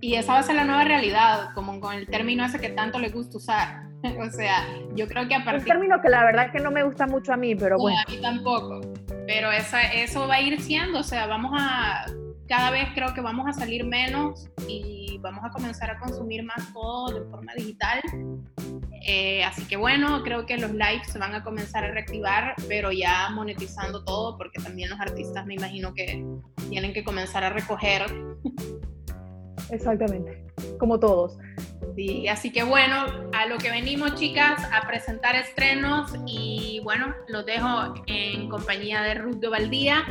Y 0.00 0.14
esa 0.14 0.34
va 0.34 0.38
a 0.40 0.42
ser 0.42 0.56
la 0.56 0.64
nueva 0.64 0.84
realidad, 0.84 1.50
como 1.54 1.80
con 1.80 1.94
el 1.94 2.06
término 2.06 2.44
ese 2.44 2.58
que 2.58 2.68
tanto 2.70 2.98
le 2.98 3.10
gusta 3.10 3.38
usar. 3.38 3.85
o 4.20 4.30
sea, 4.30 4.66
yo 4.94 5.06
creo 5.06 5.28
que 5.28 5.34
a 5.34 5.44
partir... 5.44 5.62
Un 5.62 5.66
término 5.66 6.00
que 6.00 6.08
la 6.08 6.24
verdad 6.24 6.52
que 6.52 6.60
no 6.60 6.70
me 6.70 6.82
gusta 6.82 7.06
mucho 7.06 7.32
a 7.32 7.36
mí, 7.36 7.54
pero 7.54 7.78
bueno. 7.78 7.98
A 8.06 8.10
mí 8.10 8.18
tampoco. 8.20 8.80
Pero 9.26 9.50
esa, 9.52 9.82
eso 9.82 10.26
va 10.28 10.36
a 10.36 10.40
ir 10.40 10.60
siendo, 10.60 11.00
o 11.00 11.04
sea, 11.04 11.26
vamos 11.26 11.52
a... 11.58 12.06
Cada 12.48 12.70
vez 12.70 12.88
creo 12.94 13.12
que 13.12 13.20
vamos 13.20 13.48
a 13.48 13.52
salir 13.52 13.84
menos 13.84 14.48
y 14.68 15.18
vamos 15.18 15.44
a 15.44 15.50
comenzar 15.50 15.90
a 15.90 15.98
consumir 15.98 16.44
más 16.44 16.72
todo 16.72 17.18
de 17.18 17.28
forma 17.28 17.52
digital. 17.54 18.00
Eh, 19.04 19.42
así 19.42 19.64
que 19.66 19.76
bueno, 19.76 20.22
creo 20.22 20.46
que 20.46 20.56
los 20.56 20.72
likes 20.72 21.06
se 21.10 21.18
van 21.18 21.34
a 21.34 21.42
comenzar 21.42 21.84
a 21.84 21.90
reactivar, 21.90 22.54
pero 22.68 22.92
ya 22.92 23.30
monetizando 23.30 24.04
todo, 24.04 24.38
porque 24.38 24.60
también 24.60 24.90
los 24.90 25.00
artistas 25.00 25.44
me 25.44 25.54
imagino 25.54 25.92
que 25.92 26.24
tienen 26.68 26.92
que 26.92 27.02
comenzar 27.02 27.42
a 27.42 27.50
recoger 27.50 28.02
Exactamente, 29.70 30.44
como 30.78 30.98
todos. 30.98 31.38
Sí, 31.94 32.28
así 32.28 32.52
que 32.52 32.62
bueno, 32.62 33.06
a 33.32 33.46
lo 33.46 33.58
que 33.58 33.70
venimos 33.70 34.14
chicas, 34.14 34.62
a 34.72 34.86
presentar 34.86 35.34
estrenos 35.34 36.12
y 36.26 36.80
bueno, 36.84 37.14
los 37.28 37.46
dejo 37.46 37.94
en 38.06 38.48
compañía 38.48 39.02
de 39.02 39.14
Ruth 39.14 39.36
de 39.36 39.48
Ovaldía, 39.48 40.04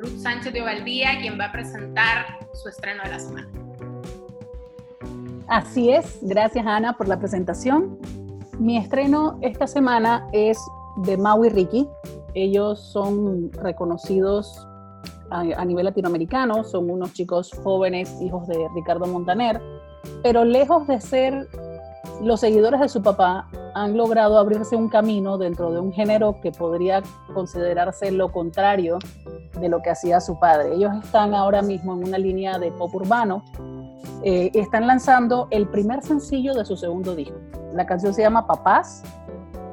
Ruth 0.00 0.18
Sánchez 0.18 0.52
de 0.52 0.62
Ovaldía, 0.62 1.18
quien 1.20 1.38
va 1.38 1.46
a 1.46 1.52
presentar 1.52 2.38
su 2.54 2.68
estreno 2.68 3.02
de 3.02 3.10
la 3.10 3.18
semana. 3.18 3.48
Así 5.48 5.90
es, 5.90 6.18
gracias 6.22 6.64
Ana 6.66 6.96
por 6.96 7.08
la 7.08 7.18
presentación. 7.18 7.98
Mi 8.58 8.76
estreno 8.78 9.38
esta 9.42 9.66
semana 9.66 10.28
es 10.32 10.58
de 11.04 11.16
Mau 11.16 11.44
y 11.44 11.48
Ricky. 11.48 11.88
Ellos 12.34 12.80
son 12.80 13.50
reconocidos 13.52 14.66
a, 15.32 15.64
nivel 15.64 15.84
latinoamericano, 15.84 16.64
son 16.64 16.90
unos 16.90 17.12
chicos 17.12 17.50
jóvenes, 17.62 18.20
hijos 18.20 18.46
de 18.46 18.68
Ricardo 18.74 19.06
Montaner, 19.06 19.60
pero 20.22 20.44
lejos 20.44 20.86
de 20.86 21.00
ser 21.00 21.48
los 22.20 22.40
seguidores 22.40 22.80
de 22.80 22.88
su 22.88 23.02
papá, 23.02 23.48
han 23.74 23.96
logrado 23.96 24.38
abrirse 24.38 24.76
un 24.76 24.88
camino 24.88 25.38
dentro 25.38 25.72
de 25.72 25.80
un 25.80 25.92
género 25.92 26.36
que 26.42 26.52
podría 26.52 27.02
considerarse 27.34 28.10
lo 28.10 28.30
contrario 28.30 28.98
de 29.58 29.68
lo 29.68 29.80
que 29.80 29.90
hacía 29.90 30.20
su 30.20 30.38
padre. 30.38 30.74
Ellos 30.74 30.92
están 31.02 31.34
ahora 31.34 31.62
mismo 31.62 31.94
en 31.94 32.04
una 32.06 32.18
línea 32.18 32.58
de 32.58 32.70
pop 32.72 32.94
urbano 32.94 33.42
eh, 34.24 34.52
están 34.54 34.86
lanzando 34.86 35.48
el 35.50 35.66
primer 35.66 36.02
sencillo 36.02 36.54
de 36.54 36.64
su 36.64 36.76
segundo 36.76 37.16
disco. 37.16 37.36
La 37.74 37.86
canción 37.86 38.14
se 38.14 38.22
llama 38.22 38.46
Papás 38.46 39.02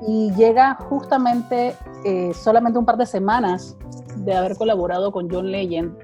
y 0.08 0.32
llega 0.34 0.76
justamente 0.90 1.76
eh, 2.04 2.32
solamente 2.34 2.80
un 2.80 2.86
par 2.86 2.98
de 2.98 3.06
semanas 3.06 3.78
de 4.18 4.34
haber 4.34 4.56
colaborado 4.56 5.12
con 5.12 5.30
John 5.30 5.52
Legend, 5.52 5.98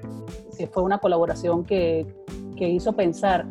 que 0.56 0.66
fue 0.66 0.82
una 0.82 0.98
colaboración 0.98 1.64
que, 1.64 2.06
que 2.56 2.68
hizo 2.68 2.94
pensar 2.94 3.46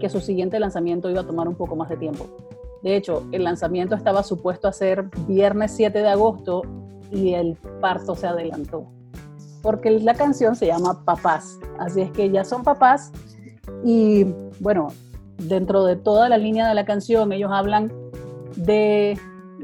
que 0.00 0.08
su 0.08 0.20
siguiente 0.20 0.58
lanzamiento 0.58 1.08
iba 1.08 1.20
a 1.20 1.26
tomar 1.26 1.48
un 1.48 1.54
poco 1.54 1.76
más 1.76 1.88
de 1.88 1.96
tiempo. 1.96 2.26
De 2.82 2.96
hecho, 2.96 3.24
el 3.30 3.44
lanzamiento 3.44 3.94
estaba 3.94 4.24
supuesto 4.24 4.66
a 4.66 4.72
ser 4.72 5.08
viernes 5.28 5.72
7 5.76 5.96
de 6.00 6.08
agosto 6.08 6.62
y 7.12 7.34
el 7.34 7.56
parto 7.80 8.16
se 8.16 8.26
adelantó. 8.26 8.86
Porque 9.62 9.90
la 9.90 10.14
canción 10.14 10.56
se 10.56 10.66
llama 10.66 11.04
Papás. 11.04 11.60
Así 11.78 12.00
es 12.00 12.10
que 12.10 12.30
ya 12.30 12.44
son 12.44 12.64
papás 12.64 13.12
Y 13.84 14.24
bueno, 14.58 14.88
dentro 15.38 15.84
de 15.84 15.94
toda 15.94 16.28
la 16.28 16.36
línea 16.36 16.68
de 16.68 16.74
la 16.74 16.84
canción, 16.84 17.32
ellos 17.32 17.50
hablan 17.52 17.92
de, 18.56 19.16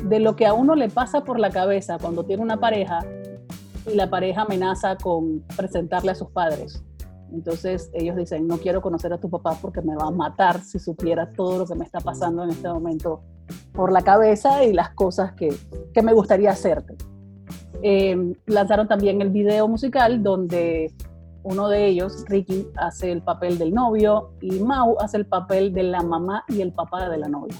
de 0.04 0.20
lo 0.20 0.36
que 0.36 0.46
a 0.46 0.52
uno 0.52 0.76
le 0.76 0.88
pasa 0.88 1.24
por 1.24 1.40
la 1.40 1.50
cabeza 1.50 1.98
cuando 1.98 2.24
tiene 2.24 2.44
una 2.44 2.60
pareja 2.60 3.00
y 3.90 3.94
la 3.94 4.08
pareja 4.10 4.42
amenaza 4.42 4.96
con 4.96 5.40
presentarle 5.56 6.12
a 6.12 6.14
sus 6.14 6.30
padres. 6.30 6.82
Entonces 7.32 7.90
ellos 7.92 8.16
dicen, 8.16 8.46
no 8.46 8.58
quiero 8.58 8.80
conocer 8.80 9.12
a 9.12 9.18
tu 9.18 9.28
papá 9.28 9.56
porque 9.60 9.82
me 9.82 9.94
va 9.94 10.06
a 10.06 10.10
matar 10.10 10.62
si 10.62 10.78
supiera 10.78 11.30
todo 11.32 11.58
lo 11.58 11.66
que 11.66 11.74
me 11.74 11.84
está 11.84 12.00
pasando 12.00 12.44
en 12.44 12.50
este 12.50 12.68
momento 12.68 13.22
por 13.72 13.92
la 13.92 14.02
cabeza 14.02 14.64
y 14.64 14.72
las 14.72 14.90
cosas 14.90 15.32
que, 15.32 15.54
que 15.92 16.02
me 16.02 16.12
gustaría 16.12 16.50
hacerte. 16.50 16.96
Eh, 17.82 18.34
lanzaron 18.46 18.88
también 18.88 19.20
el 19.20 19.30
video 19.30 19.68
musical 19.68 20.22
donde 20.22 20.92
uno 21.44 21.68
de 21.68 21.86
ellos, 21.86 22.24
Ricky, 22.28 22.66
hace 22.76 23.12
el 23.12 23.22
papel 23.22 23.58
del 23.58 23.72
novio 23.72 24.32
y 24.40 24.60
Mau 24.60 24.96
hace 25.00 25.18
el 25.18 25.26
papel 25.26 25.72
de 25.72 25.84
la 25.84 26.02
mamá 26.02 26.44
y 26.48 26.60
el 26.60 26.72
papá 26.72 27.08
de 27.08 27.18
la 27.18 27.28
novia. 27.28 27.56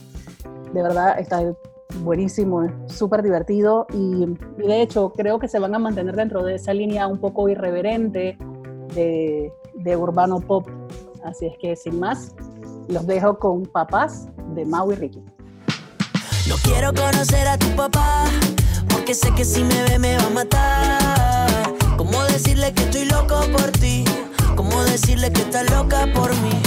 De 0.73 0.83
verdad 0.83 1.19
está 1.19 1.55
buenísimo, 1.97 2.67
súper 2.87 3.23
divertido 3.23 3.87
y, 3.93 4.25
y, 4.59 4.67
de 4.67 4.83
hecho 4.83 5.13
creo 5.17 5.39
que 5.39 5.49
se 5.49 5.59
van 5.59 5.75
a 5.75 5.79
mantener 5.79 6.17
dentro 6.17 6.43
de 6.43 6.55
esa 6.57 6.75
línea 6.75 7.07
un 7.07 7.19
poco 7.19 7.49
irreverente 7.49 8.37
de, 8.95 9.53
de 9.75 9.97
urbano 9.97 10.41
pop. 10.41 10.69
Así 11.25 11.47
es 11.47 11.59
que 11.59 11.77
sin 11.77 11.99
más, 11.99 12.35
los 12.89 13.07
dejo 13.07 13.39
con 13.39 13.65
Papás 13.65 14.29
de 14.55 14.65
Mau 14.65 14.93
y 14.93 14.95
Ricky. 14.95 15.23
No 16.49 16.57
quiero 16.63 16.93
conocer 16.95 17.47
a 17.47 17.59
tu 17.59 17.69
papá, 17.77 18.25
porque 18.89 19.15
sé 19.15 19.33
que 19.35 19.45
si 19.45 19.63
me 19.63 19.83
ve 19.85 19.99
me 19.99 20.17
va 20.17 20.27
a 20.27 20.31
matar. 20.31 21.75
¿Cómo 21.97 22.23
decirle 22.25 22.73
que 22.73 22.85
estoy 22.85 23.05
loco 23.07 23.41
por 23.53 23.71
ti? 23.73 24.05
¿Cómo 24.57 24.83
decirle 24.85 25.31
que 25.33 25.43
estás 25.43 25.71
loca 25.71 26.07
por 26.15 26.31
mí? 26.41 26.63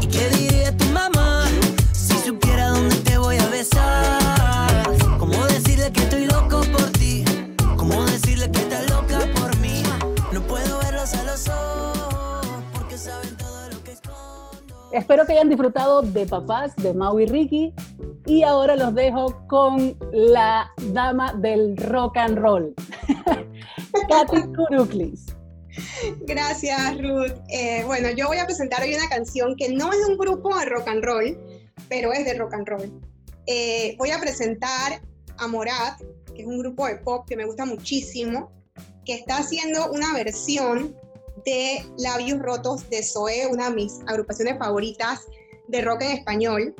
¿Y 0.00 0.06
qué 0.06 0.28
diría 0.30 0.76
tu 0.76 0.86
mamá 0.86 1.44
si 1.92 2.16
supiera 2.18 2.68
dónde 2.70 2.96
te 2.96 3.18
voy 3.18 3.36
a 3.36 3.46
besar? 3.48 4.25
Espero 14.96 15.26
que 15.26 15.32
hayan 15.32 15.50
disfrutado 15.50 16.00
de 16.00 16.24
Papás 16.24 16.74
de 16.76 16.94
Mau 16.94 17.20
y 17.20 17.26
Ricky. 17.26 17.74
Y 18.24 18.44
ahora 18.44 18.76
los 18.76 18.94
dejo 18.94 19.46
con 19.46 19.94
la 20.10 20.72
dama 20.92 21.34
del 21.34 21.76
rock 21.76 22.16
and 22.16 22.38
roll, 22.38 22.74
Katy 24.08 24.42
Kuruklis. 24.54 25.26
Gracias, 26.22 26.96
Ruth. 26.96 27.34
Eh, 27.50 27.84
bueno, 27.84 28.08
yo 28.16 28.26
voy 28.28 28.38
a 28.38 28.46
presentar 28.46 28.82
hoy 28.82 28.94
una 28.94 29.06
canción 29.10 29.54
que 29.56 29.68
no 29.68 29.92
es 29.92 29.98
de 29.98 30.12
un 30.12 30.18
grupo 30.18 30.58
de 30.58 30.64
rock 30.64 30.88
and 30.88 31.04
roll, 31.04 31.38
pero 31.90 32.14
es 32.14 32.24
de 32.24 32.32
rock 32.32 32.54
and 32.54 32.66
roll. 32.66 33.00
Eh, 33.46 33.96
voy 33.98 34.12
a 34.12 34.18
presentar 34.18 35.02
a 35.36 35.46
Morat, 35.46 36.00
que 36.34 36.40
es 36.40 36.48
un 36.48 36.58
grupo 36.58 36.86
de 36.86 36.96
pop 36.96 37.28
que 37.28 37.36
me 37.36 37.44
gusta 37.44 37.66
muchísimo, 37.66 38.50
que 39.04 39.12
está 39.12 39.36
haciendo 39.36 39.90
una 39.92 40.14
versión 40.14 40.96
de 41.44 41.84
Labios 41.98 42.40
Rotos 42.40 42.88
de 42.90 43.02
Zoé, 43.02 43.46
una 43.46 43.68
de 43.70 43.76
mis 43.76 44.00
agrupaciones 44.06 44.58
favoritas 44.58 45.26
de 45.68 45.82
rock 45.82 46.02
en 46.02 46.10
español. 46.12 46.74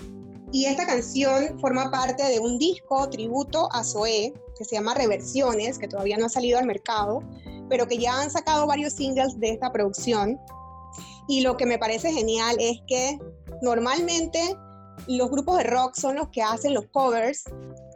Y 0.53 0.67
esta 0.67 0.87
canción 0.87 1.59
forma 1.61 1.91
parte 1.91 2.23
de 2.23 2.39
un 2.39 2.59
disco 2.59 3.09
tributo 3.11 3.69
a 3.73 3.85
Zoé, 3.85 4.33
que 4.57 4.65
se 4.65 4.77
llama 4.77 4.95
Reversiones, 4.95 5.79
que 5.79 5.89
todavía 5.89 6.17
no 6.17 6.27
ha 6.27 6.31
salido 6.31 6.59
al 6.59 6.67
mercado, 6.67 7.23
pero 7.69 7.87
que 7.87 7.99
ya 7.99 8.21
han 8.21 8.31
sacado 8.31 8.67
varios 8.67 8.95
singles 8.95 9.39
de 9.39 9.51
esta 9.51 9.73
producción. 9.73 10.39
Y 11.29 11.41
lo 11.41 11.57
que 11.57 11.67
me 11.67 11.79
parece 11.79 12.13
genial 12.13 12.57
es 12.61 12.79
que 12.87 13.19
normalmente 13.61 14.57
los 15.09 15.31
grupos 15.31 15.59
de 15.59 15.65
rock 15.65 15.95
son 15.95 16.17
los 16.17 16.29
que 16.29 16.43
hacen 16.43 16.75
los 16.75 16.87
covers 16.87 17.45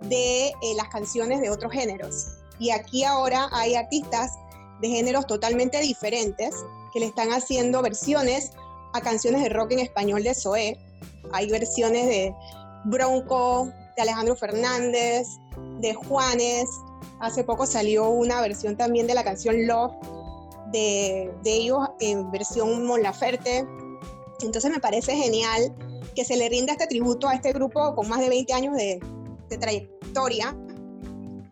de 0.02 0.48
eh, 0.48 0.52
las 0.76 0.88
canciones 0.88 1.40
de 1.40 1.50
otros 1.50 1.72
géneros. 1.72 2.28
Y 2.58 2.70
aquí 2.70 3.04
ahora 3.04 3.48
hay 3.52 3.74
artistas 3.74 4.32
de 4.80 4.88
géneros 4.88 5.26
totalmente 5.26 5.80
diferentes 5.80 6.54
que 6.92 7.00
le 7.00 7.06
están 7.06 7.30
haciendo 7.32 7.82
versiones 7.82 8.52
a 8.92 9.00
canciones 9.00 9.42
de 9.42 9.48
rock 9.50 9.72
en 9.72 9.80
español 9.80 10.22
de 10.22 10.34
Zoé. 10.34 10.78
Hay 11.32 11.48
versiones 11.50 12.06
de 12.06 12.34
Bronco, 12.84 13.70
de 13.96 14.02
Alejandro 14.02 14.36
Fernández, 14.36 15.26
de 15.80 15.94
Juanes. 15.94 16.68
Hace 17.20 17.44
poco 17.44 17.66
salió 17.66 18.08
una 18.08 18.40
versión 18.40 18.76
también 18.76 19.06
de 19.06 19.14
la 19.14 19.24
canción 19.24 19.66
Love 19.66 19.92
de, 20.72 21.32
de 21.42 21.52
ellos 21.52 21.78
en 22.00 22.30
versión 22.30 22.84
Mon 22.86 23.02
Laferte. 23.02 23.66
Entonces 24.40 24.70
me 24.70 24.80
parece 24.80 25.14
genial 25.14 25.74
que 26.14 26.24
se 26.24 26.36
le 26.36 26.48
rinda 26.48 26.72
este 26.72 26.86
tributo 26.86 27.28
a 27.28 27.34
este 27.34 27.52
grupo 27.52 27.94
con 27.94 28.08
más 28.08 28.20
de 28.20 28.28
20 28.28 28.52
años 28.52 28.76
de, 28.76 29.00
de 29.48 29.58
trayectoria. 29.58 30.56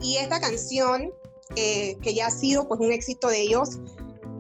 Y 0.00 0.16
esta 0.16 0.40
canción, 0.40 1.10
eh, 1.56 1.96
que 2.02 2.14
ya 2.14 2.26
ha 2.26 2.30
sido 2.30 2.68
pues, 2.68 2.80
un 2.80 2.92
éxito 2.92 3.28
de 3.28 3.40
ellos 3.42 3.78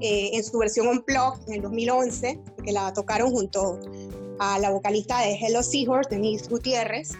eh, 0.00 0.30
en 0.34 0.44
su 0.44 0.58
versión 0.58 0.86
Unplugged 0.86 1.48
en 1.48 1.54
el 1.54 1.62
2011, 1.62 2.40
que 2.64 2.72
la 2.72 2.92
tocaron 2.92 3.30
junto 3.30 3.80
a 4.38 4.58
la 4.58 4.70
vocalista 4.70 5.20
de 5.20 5.34
Hello 5.34 5.62
Seahorse, 5.62 6.10
Denise 6.10 6.48
Gutiérrez. 6.48 7.12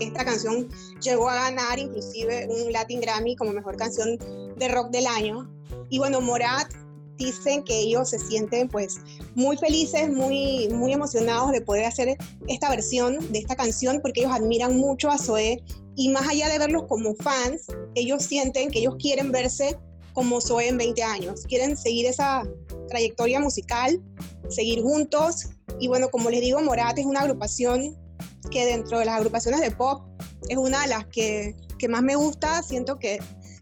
Esta 0.00 0.24
canción 0.24 0.68
llegó 1.00 1.28
a 1.28 1.34
ganar 1.34 1.78
inclusive 1.78 2.48
un 2.48 2.72
Latin 2.72 3.00
Grammy 3.00 3.36
como 3.36 3.52
mejor 3.52 3.76
canción 3.76 4.18
de 4.56 4.68
rock 4.68 4.90
del 4.90 5.06
año. 5.06 5.50
Y 5.90 5.98
bueno, 5.98 6.20
Morat 6.20 6.72
dicen 7.18 7.62
que 7.64 7.78
ellos 7.80 8.10
se 8.10 8.18
sienten 8.18 8.68
pues 8.68 8.98
muy 9.34 9.56
felices, 9.56 10.10
muy, 10.10 10.68
muy 10.68 10.92
emocionados 10.92 11.52
de 11.52 11.60
poder 11.60 11.84
hacer 11.84 12.16
esta 12.46 12.70
versión 12.70 13.18
de 13.32 13.40
esta 13.40 13.56
canción 13.56 14.00
porque 14.00 14.20
ellos 14.20 14.32
admiran 14.32 14.76
mucho 14.76 15.10
a 15.10 15.18
Zoé. 15.18 15.62
Y 15.96 16.10
más 16.10 16.28
allá 16.28 16.48
de 16.48 16.58
verlos 16.58 16.84
como 16.88 17.14
fans, 17.16 17.66
ellos 17.94 18.22
sienten 18.22 18.70
que 18.70 18.78
ellos 18.78 18.94
quieren 19.00 19.32
verse 19.32 19.76
como 20.12 20.40
Zoé 20.40 20.68
en 20.68 20.78
20 20.78 21.02
años, 21.02 21.42
quieren 21.42 21.76
seguir 21.76 22.06
esa 22.06 22.42
trayectoria 22.88 23.40
musical, 23.40 24.00
seguir 24.48 24.82
juntos. 24.82 25.48
Y 25.80 25.88
bueno, 25.88 26.08
como 26.08 26.30
les 26.30 26.40
digo, 26.40 26.60
Morat 26.60 26.98
es 26.98 27.06
una 27.06 27.20
agrupación 27.20 27.96
que 28.50 28.64
dentro 28.64 28.98
de 28.98 29.04
las 29.04 29.16
agrupaciones 29.16 29.60
de 29.60 29.70
pop 29.70 30.02
es 30.48 30.56
una 30.56 30.82
de 30.82 30.88
las 30.88 31.06
que, 31.06 31.54
que 31.78 31.88
más 31.88 32.02
me 32.02 32.16
gusta, 32.16 32.62
siento 32.62 32.98
que 32.98 33.20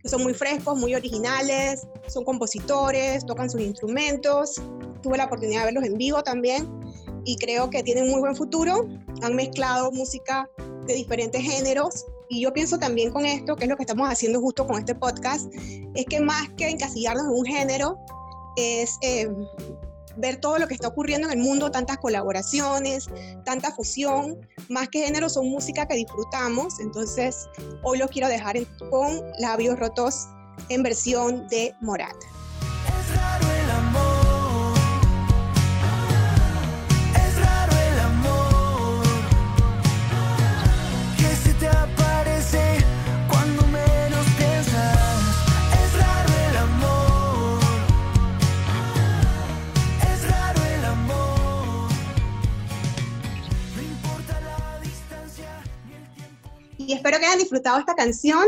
son 0.09 0.23
muy 0.23 0.35
frescos, 0.35 0.79
muy 0.79 0.95
originales, 0.95 1.87
son 2.07 2.25
compositores, 2.25 3.25
tocan 3.27 3.51
sus 3.51 3.61
instrumentos. 3.61 4.61
Tuve 5.03 5.19
la 5.19 5.27
oportunidad 5.27 5.61
de 5.61 5.67
verlos 5.67 5.85
en 5.85 5.99
vivo 5.99 6.23
también 6.23 6.69
y 7.25 7.37
creo 7.37 7.71
que 7.71 7.83
tienen 7.83 8.09
muy 8.09 8.21
buen 8.21 8.37
futuro. 8.37 8.87
Han 9.23 9.35
mezclado 9.35 9.91
música 9.93 10.49
de 10.87 10.95
diferentes 10.95 11.43
géneros 11.43 12.07
y 12.29 12.41
yo 12.41 12.53
pienso 12.53 12.79
también 12.79 13.13
con 13.13 13.25
esto, 13.25 13.57
que 13.57 13.65
es 13.65 13.71
lo 13.71 13.77
que 13.77 13.83
estamos 13.83 14.09
haciendo 14.09 14.41
justo 14.41 14.67
con 14.67 14.79
este 14.79 14.95
podcast, 14.95 15.53
es 15.95 16.07
que 16.07 16.21
más 16.21 16.49
que 16.57 16.69
encasillarnos 16.69 17.27
en 17.27 17.31
un 17.31 17.45
género, 17.45 17.99
es 18.57 18.97
eh, 19.03 19.29
ver 20.17 20.37
todo 20.41 20.59
lo 20.59 20.67
que 20.67 20.75
está 20.75 20.89
ocurriendo 20.89 21.29
en 21.29 21.39
el 21.39 21.45
mundo, 21.45 21.71
tantas 21.71 21.99
colaboraciones, 21.99 23.09
tanta 23.45 23.73
fusión, 23.73 24.39
más 24.69 24.89
que 24.89 25.05
género 25.05 25.29
son 25.29 25.49
música 25.49 25.87
que 25.87 25.95
disfrutamos, 25.95 26.81
entonces 26.81 27.49
hoy 27.83 27.99
lo 27.99 28.09
quiero 28.09 28.29
dejar 28.29 28.57
con 28.91 29.21
labios 29.39 29.79
rotos 29.79 30.27
en 30.69 30.83
versión 30.83 31.47
de 31.49 31.75
Morat. 31.81 32.17
Espero 57.07 57.21
que 57.21 57.27
hayan 57.27 57.39
disfrutado 57.39 57.79
esta 57.79 57.95
canción. 57.95 58.45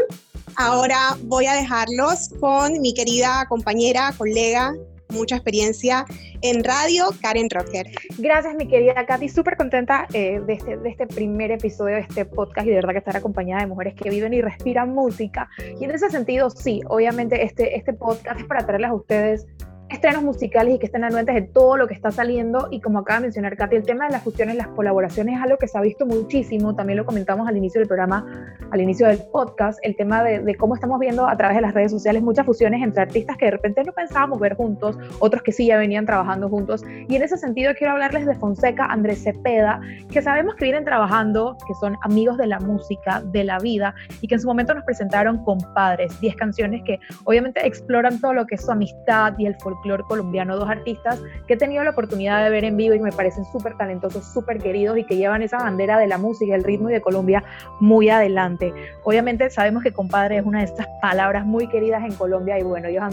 Ahora 0.56 1.16
voy 1.22 1.46
a 1.46 1.54
dejarlos 1.54 2.30
con 2.40 2.80
mi 2.80 2.92
querida 2.92 3.46
compañera, 3.48 4.12
colega, 4.18 4.74
mucha 5.10 5.36
experiencia 5.36 6.04
en 6.42 6.64
radio, 6.64 7.10
Karen 7.22 7.48
Rocker. 7.50 7.86
Gracias, 8.18 8.56
mi 8.56 8.66
querida 8.66 9.06
Katy. 9.06 9.28
Súper 9.28 9.56
contenta 9.56 10.08
eh, 10.12 10.40
de, 10.44 10.54
este, 10.54 10.76
de 10.76 10.88
este 10.88 11.06
primer 11.06 11.52
episodio 11.52 11.94
de 11.94 12.00
este 12.00 12.24
podcast 12.24 12.66
y 12.66 12.70
de 12.70 12.76
verdad 12.76 12.94
que 12.94 12.98
estar 12.98 13.16
acompañada 13.16 13.60
de 13.60 13.68
mujeres 13.68 13.94
que 13.94 14.10
viven 14.10 14.34
y 14.34 14.42
respiran 14.42 14.92
música. 14.92 15.48
Y 15.80 15.84
en 15.84 15.92
ese 15.92 16.10
sentido, 16.10 16.50
sí, 16.50 16.80
obviamente 16.88 17.44
este, 17.44 17.76
este 17.76 17.92
podcast 17.92 18.40
es 18.40 18.46
para 18.46 18.66
traerles 18.66 18.90
a 18.90 18.94
ustedes 18.94 19.46
estrenos 19.88 20.22
musicales 20.22 20.74
y 20.74 20.78
que 20.78 20.86
estén 20.86 21.04
anuentes 21.04 21.34
de 21.34 21.42
todo 21.42 21.76
lo 21.76 21.86
que 21.86 21.94
está 21.94 22.10
saliendo. 22.10 22.68
Y 22.70 22.80
como 22.80 22.98
acaba 23.00 23.20
de 23.20 23.26
mencionar 23.26 23.56
Katy, 23.56 23.76
el 23.76 23.84
tema 23.84 24.06
de 24.06 24.12
las 24.12 24.22
fusiones, 24.22 24.56
las 24.56 24.68
colaboraciones 24.68 25.36
es 25.36 25.42
algo 25.42 25.56
que 25.56 25.68
se 25.68 25.78
ha 25.78 25.80
visto 25.80 26.06
muchísimo. 26.06 26.74
También 26.74 26.98
lo 26.98 27.06
comentamos 27.06 27.48
al 27.48 27.56
inicio 27.56 27.80
del 27.80 27.88
programa, 27.88 28.26
al 28.70 28.80
inicio 28.80 29.06
del 29.06 29.20
podcast, 29.32 29.78
el 29.82 29.96
tema 29.96 30.22
de, 30.22 30.54
cómo 30.56 30.74
estamos 30.74 30.98
viendo 30.98 31.26
a 31.26 31.36
través 31.36 31.56
de 31.56 31.62
las 31.62 31.74
redes 31.74 31.90
sociales 31.92 32.22
muchas 32.22 32.44
fusiones 32.44 32.82
entre 32.82 33.02
artistas 33.02 33.36
que 33.36 33.46
de 33.46 33.52
repente 33.52 33.82
no 33.84 33.92
pensábamos 33.92 34.38
ver 34.40 34.56
juntos, 34.56 34.98
otros 35.20 35.42
que 35.42 35.52
sí 35.52 35.66
ya 35.66 35.78
venían 35.78 36.04
trabajando 36.04 36.48
juntos. 36.48 36.84
Y 37.08 37.16
en 37.16 37.22
ese 37.22 37.36
sentido 37.36 37.72
quiero 37.76 37.94
hablarles 37.94 38.26
de 38.26 38.34
Fonseca, 38.34 38.86
Andrés 38.86 39.22
Cepeda, 39.22 39.80
que 40.10 40.20
sabemos 40.20 40.54
que 40.56 40.64
vienen 40.64 40.84
trabajando, 40.84 41.56
que 41.66 41.74
son 41.74 41.96
amigos 42.02 42.36
de 42.36 42.46
la 42.46 42.60
música, 42.60 43.22
de 43.22 43.44
la 43.44 43.58
vida, 43.58 43.94
y 44.20 44.28
que 44.28 44.34
en 44.34 44.40
su 44.40 44.48
momento 44.48 44.74
nos 44.74 44.84
presentaron 44.84 45.42
Compadres, 45.44 46.18
10 46.20 46.36
canciones 46.36 46.82
que 46.84 46.98
obviamente 47.24 47.66
exploran 47.66 48.20
todo 48.20 48.34
lo 48.34 48.46
que 48.46 48.56
es 48.56 48.64
su 48.64 48.70
amistad 48.70 49.34
y 49.38 49.46
el 49.46 49.54
folclore 49.56 49.77
colombiano, 50.06 50.56
dos 50.56 50.68
artistas 50.68 51.22
que 51.46 51.54
he 51.54 51.56
tenido 51.56 51.84
la 51.84 51.90
oportunidad 51.90 52.44
de 52.44 52.50
ver 52.50 52.64
en 52.64 52.76
vivo 52.76 52.94
y 52.94 53.00
me 53.00 53.12
parecen 53.12 53.44
súper 53.46 53.76
talentosos, 53.76 54.24
súper 54.24 54.58
queridos 54.58 54.98
y 54.98 55.04
que 55.04 55.16
llevan 55.16 55.42
esa 55.42 55.58
bandera 55.58 55.98
de 55.98 56.06
la 56.06 56.18
música, 56.18 56.54
el 56.54 56.64
ritmo 56.64 56.90
y 56.90 56.92
de 56.92 57.00
Colombia 57.00 57.42
muy 57.80 58.08
adelante. 58.08 58.72
Obviamente 59.04 59.50
sabemos 59.50 59.82
que 59.82 59.92
compadre 59.92 60.38
es 60.38 60.46
una 60.46 60.60
de 60.60 60.66
estas 60.66 60.86
palabras 61.00 61.46
muy 61.46 61.68
queridas 61.68 62.02
en 62.04 62.14
Colombia 62.14 62.58
y 62.58 62.62
bueno, 62.62 62.88
ellos 62.88 63.02
han 63.02 63.12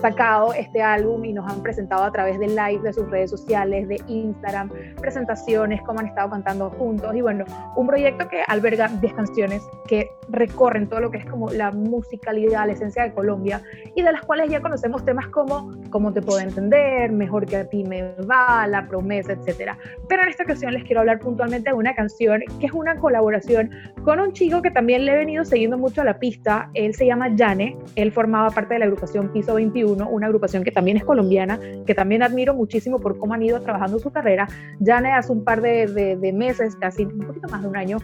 sacado 0.00 0.52
este 0.52 0.82
álbum 0.82 1.24
y 1.24 1.32
nos 1.32 1.50
han 1.50 1.62
presentado 1.62 2.04
a 2.04 2.12
través 2.12 2.38
de 2.38 2.48
live 2.48 2.80
de 2.82 2.92
sus 2.92 3.08
redes 3.10 3.30
sociales, 3.30 3.88
de 3.88 4.00
Instagram, 4.06 4.70
presentaciones, 5.00 5.80
cómo 5.82 6.00
han 6.00 6.06
estado 6.06 6.30
cantando 6.30 6.70
juntos. 6.70 7.14
Y 7.14 7.22
bueno, 7.22 7.44
un 7.76 7.86
proyecto 7.86 8.28
que 8.28 8.42
alberga 8.46 8.88
10 8.88 9.14
canciones 9.14 9.62
que 9.88 10.10
recorren 10.28 10.88
todo 10.88 11.00
lo 11.00 11.10
que 11.10 11.18
es 11.18 11.26
como 11.26 11.50
la 11.50 11.70
musicalidad, 11.70 12.66
la 12.66 12.72
esencia 12.72 13.04
de 13.04 13.14
Colombia 13.14 13.62
y 13.94 14.02
de 14.02 14.12
las 14.12 14.22
cuales 14.22 14.50
ya 14.50 14.60
conocemos 14.60 15.04
temas 15.04 15.28
como 15.28 15.74
Cómo 15.90 16.12
te 16.12 16.20
puedo 16.20 16.40
entender, 16.40 17.10
Mejor 17.12 17.46
que 17.46 17.56
a 17.56 17.68
ti 17.68 17.84
me 17.84 18.14
va, 18.22 18.66
La 18.66 18.86
promesa, 18.86 19.32
etcétera. 19.32 19.78
Pero 20.08 20.22
en 20.22 20.28
esta 20.28 20.42
ocasión 20.42 20.72
les 20.72 20.84
quiero 20.84 21.00
hablar 21.00 21.20
puntualmente 21.20 21.70
de 21.70 21.76
una 21.76 21.94
canción 21.94 22.42
que 22.60 22.66
es 22.66 22.72
una 22.72 22.96
colaboración 22.96 23.70
con 24.04 24.20
un 24.20 24.32
chico 24.32 24.62
que 24.62 24.70
también 24.70 25.04
le 25.04 25.12
he 25.12 25.16
venido 25.16 25.44
siguiendo 25.44 25.78
mucho 25.78 26.02
a 26.02 26.04
la 26.04 26.18
pista, 26.18 26.70
él 26.74 26.94
se 26.94 27.06
llama 27.06 27.34
Yane, 27.34 27.76
él 27.94 28.12
formaba 28.12 28.50
parte 28.50 28.74
de 28.74 28.80
la 28.80 28.86
agrupación 28.86 29.32
Piso 29.32 29.54
21 29.54 29.85
una 29.86 30.26
agrupación 30.26 30.64
que 30.64 30.70
también 30.70 30.96
es 30.96 31.04
colombiana, 31.04 31.58
que 31.86 31.94
también 31.94 32.22
admiro 32.22 32.54
muchísimo 32.54 32.98
por 33.00 33.18
cómo 33.18 33.34
han 33.34 33.42
ido 33.42 33.60
trabajando 33.60 33.98
su 33.98 34.10
carrera. 34.10 34.48
Jane 34.84 35.12
hace 35.12 35.32
un 35.32 35.44
par 35.44 35.60
de, 35.60 36.32
meses, 36.34 36.76
casi 36.76 37.04
un 37.04 37.20
poquito 37.20 37.48
más 37.48 37.62
de 37.62 37.68
un 37.68 37.76
año, 37.76 37.98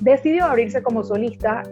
decidió 0.00 0.46
abrirse 0.46 0.82
como 0.82 1.04
solista. 1.04 1.62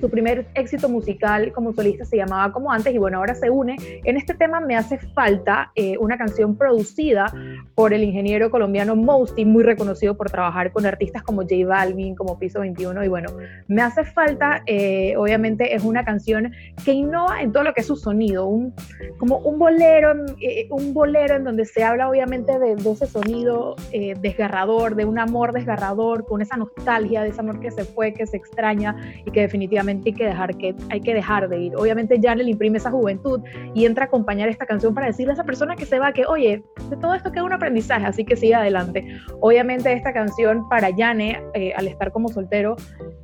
Su 0.00 0.10
primer 0.10 0.46
éxito 0.54 0.88
musical 0.88 1.52
como 1.52 1.72
solista 1.72 2.04
se 2.04 2.16
llamaba 2.16 2.52
como 2.52 2.70
antes 2.70 2.94
y 2.94 2.98
bueno, 2.98 3.18
ahora 3.18 3.34
se 3.34 3.50
une. 3.50 3.76
En 4.04 4.16
este 4.16 4.34
tema 4.34 4.60
me 4.60 4.76
hace 4.76 4.98
falta 4.98 5.72
eh, 5.74 5.96
una 5.98 6.18
canción 6.18 6.56
producida 6.56 7.32
por 7.74 7.92
el 7.92 8.02
ingeniero 8.02 8.50
colombiano 8.50 8.96
Mosty, 8.96 9.44
muy 9.44 9.62
reconocido 9.62 10.16
por 10.16 10.30
trabajar 10.30 10.72
con 10.72 10.86
artistas 10.86 11.22
como 11.22 11.42
J 11.42 11.66
Balvin, 11.66 12.14
como 12.14 12.38
Piso 12.38 12.60
21 12.60 13.04
y 13.04 13.08
bueno, 13.08 13.30
me 13.68 13.82
hace 13.82 14.04
falta, 14.04 14.62
eh, 14.66 15.14
obviamente 15.16 15.74
es 15.74 15.84
una 15.84 16.04
canción 16.04 16.52
que 16.84 16.92
innova 16.92 17.40
en 17.40 17.52
todo 17.52 17.64
lo 17.64 17.74
que 17.74 17.80
es 17.80 17.86
su 17.86 17.96
sonido, 17.96 18.46
un, 18.46 18.74
como 19.18 19.38
un 19.38 19.58
bolero, 19.58 20.12
eh, 20.40 20.68
un 20.70 20.92
bolero 20.92 21.36
en 21.36 21.44
donde 21.44 21.64
se 21.64 21.82
habla 21.84 22.08
obviamente 22.08 22.58
de, 22.58 22.76
ese 22.86 23.06
sonido 23.06 23.74
desgarrador, 24.20 24.94
de 24.94 25.04
un 25.04 25.18
amor 25.18 25.52
desgarrador, 25.52 26.24
con 26.24 26.40
esa 26.40 26.56
nostalgia 26.56 27.22
de 27.22 27.30
ese 27.30 27.40
amor 27.40 27.60
que 27.60 27.70
se 27.70 27.84
fue, 27.84 28.12
que 28.14 28.26
se 28.26 28.36
extraña 28.36 28.96
y 29.24 29.30
que 29.30 29.40
definitivamente 29.40 29.85
hay 29.92 30.12
que 30.12 30.24
dejar, 30.24 30.56
que, 30.56 30.74
hay 30.90 31.00
que 31.00 31.14
dejar 31.14 31.48
de 31.48 31.60
ir. 31.60 31.76
Obviamente 31.76 32.18
ya 32.20 32.34
le 32.34 32.44
imprime 32.44 32.78
esa 32.78 32.90
juventud 32.90 33.40
y 33.74 33.84
entra 33.84 34.04
a 34.04 34.06
acompañar 34.06 34.48
esta 34.48 34.66
canción 34.66 34.94
para 34.94 35.06
decirle 35.06 35.32
a 35.32 35.34
esa 35.34 35.44
persona 35.44 35.76
que 35.76 35.86
se 35.86 35.98
va 35.98 36.12
que, 36.12 36.26
oye, 36.26 36.62
de 36.90 36.96
todo 36.96 37.14
esto 37.14 37.32
queda 37.32 37.44
un 37.44 37.52
aprendizaje, 37.52 38.06
así 38.06 38.24
que 38.24 38.36
sigue 38.36 38.54
adelante. 38.54 39.06
Obviamente 39.40 39.92
esta 39.92 40.12
canción 40.12 40.68
para 40.68 40.90
Yane, 40.90 41.42
eh, 41.54 41.72
al 41.76 41.88
estar 41.88 42.12
como 42.12 42.28
soltero, 42.28 42.76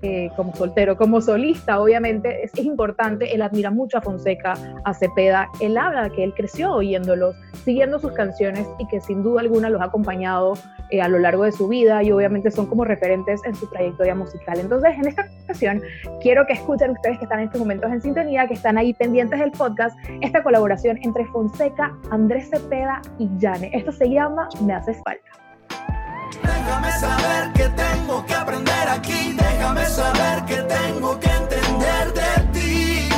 eh, 0.03 0.31
como 0.37 0.55
soltero, 0.55 0.97
como 0.97 1.21
solista, 1.21 1.81
obviamente 1.81 2.45
es, 2.45 2.53
es, 2.55 2.65
importante, 2.65 3.35
él 3.35 3.43
admira 3.43 3.71
mucho 3.71 3.99
a 3.99 4.01
Fonseca, 4.01 4.55
a 4.85 4.95
Cepeda, 4.95 5.49
él 5.61 5.77
habla 5.77 6.11
que 6.11 6.25
él 6.25 6.35
creció 6.35 6.73
oyéndolos, 6.73 7.37
siguiendo 7.65 7.99
sus 7.99 8.13
canciones 8.13 8.67
y 8.79 8.87
que 8.89 9.01
sin 9.01 9.23
duda 9.23 9.41
alguna 9.41 9.71
los 9.71 9.81
ha 9.81 9.85
acompañado 9.85 10.55
eh, 10.93 11.01
a 11.01 11.09
lo 11.09 11.19
largo 11.19 11.45
de 11.45 11.53
su 11.53 11.69
vida 11.69 12.03
y 12.03 12.13
obviamente 12.13 12.51
son 12.51 12.67
como 12.67 12.85
referentes 12.85 13.41
en 13.47 13.55
su 13.55 13.67
trayectoria 13.67 14.15
musical. 14.15 14.61
Entonces, 14.61 14.93
en 14.99 15.07
esta 15.07 15.27
ocasión, 15.45 15.83
quiero 16.21 16.47
que 16.47 16.52
escuchen 16.53 16.91
ustedes 16.91 17.19
que 17.19 17.25
están 17.25 17.41
en 17.41 17.47
estos 17.47 17.61
momentos 17.61 17.91
en 17.91 18.01
sintonía, 18.01 18.47
que 18.47 18.55
están 18.55 18.79
ahí 18.79 18.95
pendientes 18.95 19.39
del 19.39 19.51
podcast, 19.53 19.97
esta 20.21 20.43
colaboración 20.43 20.99
entre 21.03 21.25
Fonseca, 21.27 21.97
Andrés 22.11 22.51
Cepeda 22.51 23.01
y 23.19 23.29
Yane. 23.39 23.71
Esto 23.73 23.93
se 23.93 24.09
llama 24.09 24.49
Me 24.61 24.75
Haces 24.75 24.99
Falta. 25.05 25.43
Déjame 26.43 26.91
saber 26.93 27.53
que 27.53 27.69
tengo 27.69 28.25
que 28.27 28.35
aprender 28.35 28.89
aquí, 28.89 29.37
déjame 29.37 29.85
saber 29.87 30.45
que 30.47 30.57
tengo 30.63 31.19
que 31.21 31.29
entender 31.29 32.13
de 32.15 32.53
ti. 32.53 33.09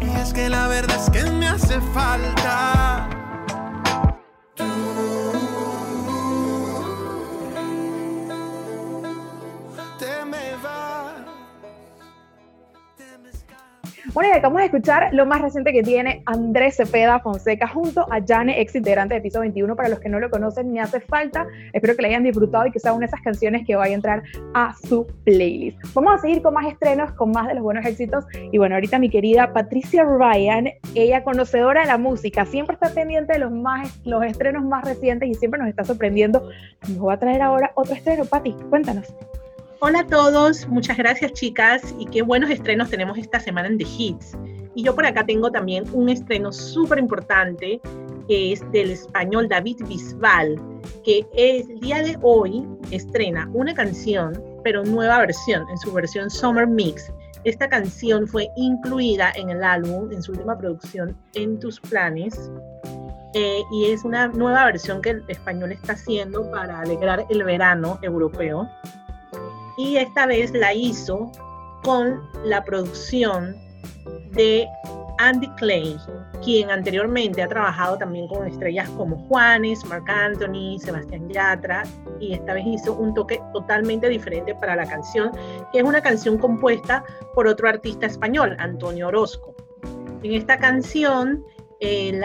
Y 0.00 0.20
es 0.20 0.32
que 0.32 0.48
la 0.48 0.68
verdad 0.68 0.96
es 0.96 1.10
que 1.10 1.30
me 1.30 1.48
hace 1.48 1.80
falta 1.92 2.81
Bueno, 14.14 14.28
y 14.28 14.36
acabamos 14.36 14.60
de 14.60 14.66
escuchar 14.66 15.08
lo 15.14 15.24
más 15.24 15.40
reciente 15.40 15.72
que 15.72 15.82
tiene 15.82 16.22
Andrés 16.26 16.76
Cepeda 16.76 17.18
Fonseca 17.20 17.66
junto 17.66 18.02
a 18.12 18.20
Jane, 18.22 18.60
ex 18.60 18.74
integrante 18.74 19.14
de 19.14 19.22
Piso 19.22 19.40
21. 19.40 19.74
Para 19.74 19.88
los 19.88 20.00
que 20.00 20.10
no 20.10 20.20
lo 20.20 20.28
conocen, 20.28 20.70
me 20.70 20.80
hace 20.80 21.00
falta. 21.00 21.46
Espero 21.72 21.96
que 21.96 22.02
la 22.02 22.08
hayan 22.08 22.22
disfrutado 22.22 22.66
y 22.66 22.70
que 22.70 22.78
sea 22.78 22.92
una 22.92 23.00
de 23.00 23.06
esas 23.06 23.22
canciones 23.22 23.66
que 23.66 23.74
vaya 23.74 23.92
a 23.92 23.94
entrar 23.94 24.22
a 24.52 24.74
su 24.86 25.06
playlist. 25.24 25.78
Vamos 25.94 26.16
a 26.16 26.18
seguir 26.18 26.42
con 26.42 26.52
más 26.52 26.70
estrenos, 26.70 27.12
con 27.12 27.30
más 27.30 27.48
de 27.48 27.54
los 27.54 27.62
buenos 27.62 27.86
éxitos. 27.86 28.26
Y 28.50 28.58
bueno, 28.58 28.74
ahorita 28.74 28.98
mi 28.98 29.08
querida 29.08 29.54
Patricia 29.54 30.04
Ryan, 30.04 30.68
ella 30.94 31.24
conocedora 31.24 31.80
de 31.80 31.86
la 31.86 31.96
música, 31.96 32.44
siempre 32.44 32.74
está 32.74 32.90
pendiente 32.90 33.32
de 33.32 33.38
los, 33.38 33.50
más, 33.50 33.98
los 34.04 34.22
estrenos 34.24 34.62
más 34.62 34.84
recientes 34.84 35.26
y 35.30 35.34
siempre 35.34 35.58
nos 35.58 35.70
está 35.70 35.84
sorprendiendo. 35.84 36.50
Nos 36.86 37.08
va 37.08 37.14
a 37.14 37.18
traer 37.18 37.40
ahora 37.40 37.72
otro 37.76 37.94
estreno. 37.94 38.26
Pati, 38.26 38.52
cuéntanos. 38.68 39.10
Hola 39.84 39.98
a 39.98 40.06
todos, 40.06 40.68
muchas 40.68 40.96
gracias 40.96 41.32
chicas 41.32 41.92
y 41.98 42.06
qué 42.06 42.22
buenos 42.22 42.50
estrenos 42.50 42.88
tenemos 42.88 43.18
esta 43.18 43.40
semana 43.40 43.66
en 43.66 43.78
The 43.78 43.84
Hits. 43.98 44.38
Y 44.76 44.84
yo 44.84 44.94
por 44.94 45.04
acá 45.04 45.26
tengo 45.26 45.50
también 45.50 45.82
un 45.92 46.08
estreno 46.08 46.52
súper 46.52 47.00
importante 47.00 47.80
que 48.28 48.52
es 48.52 48.60
del 48.70 48.92
español 48.92 49.48
David 49.48 49.78
Bisbal, 49.88 50.54
que 51.04 51.26
el 51.34 51.80
día 51.80 52.00
de 52.00 52.16
hoy 52.22 52.64
estrena 52.92 53.50
una 53.54 53.74
canción, 53.74 54.40
pero 54.62 54.84
nueva 54.84 55.18
versión, 55.18 55.68
en 55.68 55.78
su 55.78 55.92
versión 55.92 56.30
Summer 56.30 56.68
Mix. 56.68 57.12
Esta 57.42 57.68
canción 57.68 58.28
fue 58.28 58.46
incluida 58.54 59.32
en 59.34 59.50
el 59.50 59.64
álbum, 59.64 60.12
en 60.12 60.22
su 60.22 60.30
última 60.30 60.56
producción, 60.56 61.18
En 61.34 61.58
tus 61.58 61.80
planes, 61.80 62.52
eh, 63.34 63.62
y 63.72 63.86
es 63.86 64.04
una 64.04 64.28
nueva 64.28 64.64
versión 64.66 65.02
que 65.02 65.10
el 65.10 65.24
español 65.26 65.72
está 65.72 65.94
haciendo 65.94 66.48
para 66.52 66.78
alegrar 66.78 67.26
el 67.30 67.42
verano 67.42 67.98
europeo 68.02 68.68
y 69.82 69.96
esta 69.96 70.26
vez 70.26 70.52
la 70.52 70.72
hizo 70.72 71.30
con 71.82 72.22
la 72.44 72.62
producción 72.62 73.56
de 74.30 74.68
Andy 75.18 75.48
Clay, 75.56 75.96
quien 76.42 76.70
anteriormente 76.70 77.42
ha 77.42 77.48
trabajado 77.48 77.98
también 77.98 78.28
con 78.28 78.46
estrellas 78.46 78.88
como 78.90 79.16
Juanes, 79.26 79.84
Marc 79.86 80.08
Anthony, 80.08 80.78
Sebastián 80.78 81.28
Yatra, 81.28 81.82
y 82.20 82.34
esta 82.34 82.54
vez 82.54 82.64
hizo 82.66 82.94
un 82.94 83.12
toque 83.14 83.40
totalmente 83.52 84.08
diferente 84.08 84.54
para 84.54 84.76
la 84.76 84.86
canción, 84.86 85.32
que 85.72 85.80
es 85.80 85.84
una 85.84 86.00
canción 86.00 86.38
compuesta 86.38 87.04
por 87.34 87.46
otro 87.46 87.68
artista 87.68 88.06
español, 88.06 88.56
Antonio 88.58 89.08
Orozco. 89.08 89.54
En 90.22 90.34
esta 90.34 90.58
canción, 90.58 91.44
el, 91.80 92.22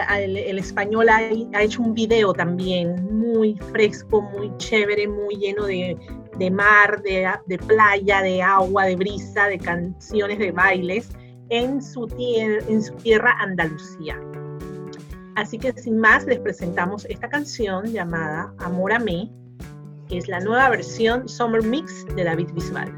español 0.58 1.08
ha, 1.08 1.16
ha, 1.16 1.62
hecho 1.62 1.82
un 1.82 1.92
video 1.92 2.32
también 2.32 3.04
muy 3.12 3.56
fresco, 3.72 4.22
muy 4.22 4.56
chévere, 4.58 5.08
muy 5.08 5.34
lleno 5.34 5.66
de 5.66 5.96
de 6.38 6.50
mar, 6.50 7.02
de, 7.02 7.58
playa, 7.66 8.22
de 8.22 8.42
agua, 8.42 8.84
de 8.84 8.96
brisa, 8.96 9.46
de 9.46 9.58
canciones, 9.58 10.38
de 10.38 10.52
bailes 10.52 11.08
en 11.50 11.82
su, 11.82 12.08
en 12.18 12.82
su 12.82 12.94
tierra 12.94 13.36
Andalucía. 13.40 14.20
Así 15.36 15.58
que 15.58 15.72
sin 15.72 15.98
más 15.98 16.24
les 16.26 16.40
presentamos 16.40 17.04
esta 17.06 17.28
canción 17.28 17.86
llamada 17.86 18.52
Amor 18.58 18.92
a 18.92 18.98
mí, 18.98 19.32
que 20.08 20.18
es 20.18 20.28
la 20.28 20.40
nueva 20.40 20.70
versión 20.70 21.28
Summer 21.28 21.62
Mix 21.62 22.04
de 22.16 22.24
David 22.24 22.48
Bisbal. 22.54 22.92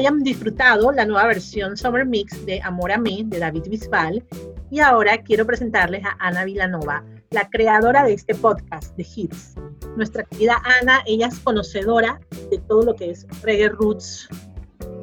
Hayan 0.00 0.22
disfrutado 0.22 0.92
la 0.92 1.04
nueva 1.04 1.26
versión 1.26 1.76
Summer 1.76 2.06
Mix 2.06 2.46
de 2.46 2.60
Amor 2.62 2.92
a 2.92 2.98
mí 2.98 3.24
de 3.26 3.38
David 3.38 3.64
Bisbal. 3.68 4.24
Y 4.70 4.80
ahora 4.80 5.18
quiero 5.18 5.44
presentarles 5.44 6.04
a 6.04 6.16
Ana 6.20 6.44
Vilanova, 6.44 7.04
la 7.30 7.48
creadora 7.50 8.04
de 8.04 8.14
este 8.14 8.34
podcast 8.34 8.96
de 8.96 9.04
Hits. 9.14 9.54
Nuestra 9.96 10.24
querida 10.24 10.62
Ana, 10.80 11.02
ella 11.06 11.26
es 11.26 11.38
conocedora 11.40 12.20
de 12.50 12.58
todo 12.68 12.84
lo 12.84 12.94
que 12.94 13.10
es 13.10 13.26
reggae 13.42 13.68
roots. 13.68 14.28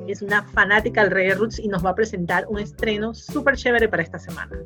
Es 0.08 0.22
una 0.22 0.44
fanática 0.44 1.04
del 1.04 1.12
reggae 1.12 1.36
roots 1.36 1.60
y 1.60 1.68
nos 1.68 1.86
va 1.86 1.90
a 1.90 1.96
presentar 1.96 2.46
un 2.48 2.60
estreno 2.60 3.14
súper 3.14 3.58
chévere 3.58 3.90
para 3.90 4.04
esta 4.04 4.20
semana. 4.20 4.58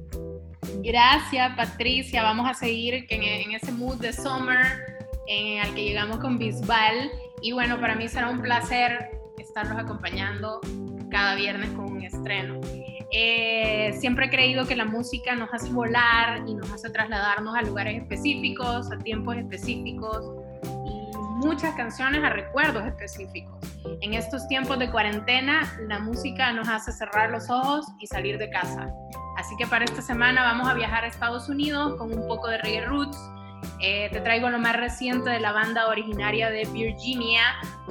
Gracias, 0.84 1.56
Patricia. 1.56 2.22
Vamos 2.22 2.48
a 2.50 2.54
seguir 2.54 3.06
en, 3.10 3.24
en 3.24 3.52
ese 3.54 3.72
mood 3.72 3.96
de 3.96 4.14
summer 4.14 4.66
en 5.28 5.66
el 5.66 5.74
que 5.74 5.84
llegamos 5.84 6.20
con 6.20 6.38
Bisbal. 6.38 7.12
Y 7.42 7.54
bueno, 7.54 7.82
para 7.82 7.96
mí 7.96 8.08
será 8.08 8.30
un 8.30 8.42
placer 8.42 9.21
estarlos 9.52 9.84
acompañando 9.84 10.62
cada 11.10 11.36
viernes 11.36 11.70
con 11.72 11.92
un 11.92 12.04
estreno. 12.04 12.62
Eh, 13.12 13.94
siempre 14.00 14.28
he 14.28 14.30
creído 14.30 14.66
que 14.66 14.78
la 14.78 14.86
música 14.86 15.36
nos 15.36 15.54
hace 15.54 15.70
volar 15.70 16.44
y 16.48 16.56
nos 16.56 16.72
hace 16.72 16.90
trasladarnos 16.90 17.54
a 17.56 17.62
lugares 17.62 18.02
específicos, 18.02 18.90
a 18.90 18.98
tiempos 18.98 19.36
específicos 19.36 20.24
y 20.86 21.18
muchas 21.46 21.76
canciones 21.76 22.24
a 22.24 22.30
recuerdos 22.30 22.86
específicos. 22.88 23.60
En 24.00 24.14
estos 24.14 24.48
tiempos 24.48 24.80
de 24.80 24.90
cuarentena, 24.90 25.70
la 25.90 26.00
música 26.00 26.54
nos 26.54 26.70
hace 26.70 26.94
cerrar 26.94 27.32
los 27.32 27.50
ojos 27.50 27.86
y 28.00 28.08
salir 28.08 28.38
de 28.38 28.50
casa. 28.50 28.88
Así 29.38 29.54
que 29.58 29.68
para 29.68 29.84
esta 29.84 30.02
semana 30.02 30.44
vamos 30.44 30.70
a 30.70 30.74
viajar 30.74 31.04
a 31.04 31.08
Estados 31.08 31.50
Unidos 31.50 31.96
con 31.98 32.14
un 32.14 32.26
poco 32.26 32.48
de 32.48 32.58
reggae 32.60 32.86
roots, 32.86 33.18
eh, 33.80 34.10
te 34.12 34.22
traigo 34.22 34.50
lo 34.50 34.60
más 34.60 34.76
reciente 34.76 35.30
de 35.30 35.40
la 35.40 35.52
banda 35.52 35.88
originaria 35.88 36.50
de 36.50 36.66
Virginia, 36.66 37.42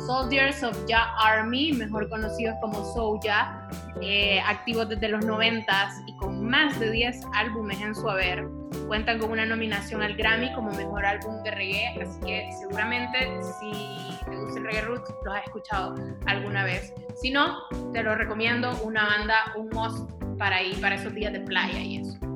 Soldiers 0.07 0.63
of 0.63 0.77
Ya 0.87 1.15
Army, 1.19 1.73
mejor 1.73 2.09
conocidos 2.09 2.55
como 2.61 2.85
Soulja, 2.95 3.69
eh, 4.01 4.41
activos 4.47 4.89
desde 4.89 5.09
los 5.09 5.25
90 5.25 5.91
y 6.07 6.17
con 6.17 6.49
más 6.49 6.79
de 6.79 6.91
10 6.91 7.21
álbumes 7.35 7.81
en 7.81 7.95
su 7.95 8.09
haber. 8.09 8.47
Cuentan 8.87 9.19
con 9.19 9.31
una 9.33 9.45
nominación 9.47 10.03
al 10.03 10.15
Grammy 10.17 10.53
como 10.55 10.71
mejor 10.73 11.05
álbum 11.05 11.43
de 11.43 11.51
reggae, 11.51 12.03
así 12.03 12.21
que 12.21 12.51
seguramente 12.61 13.19
si 13.59 14.19
te 14.25 14.37
gusta 14.37 14.59
el 14.59 14.65
reggae 14.65 14.83
root, 14.83 15.03
los 15.25 15.35
has 15.35 15.45
escuchado 15.45 15.95
alguna 16.27 16.65
vez. 16.65 16.93
Si 17.21 17.31
no, 17.31 17.59
te 17.93 18.03
lo 18.03 18.15
recomiendo, 18.15 18.77
una 18.83 19.05
banda, 19.05 19.53
un 19.57 19.69
must 19.71 20.11
para 20.39 20.63
ir 20.63 20.81
para 20.81 20.95
esos 20.95 21.15
días 21.15 21.33
de 21.33 21.41
playa 21.41 21.79
y 21.81 21.99
eso. 21.99 22.30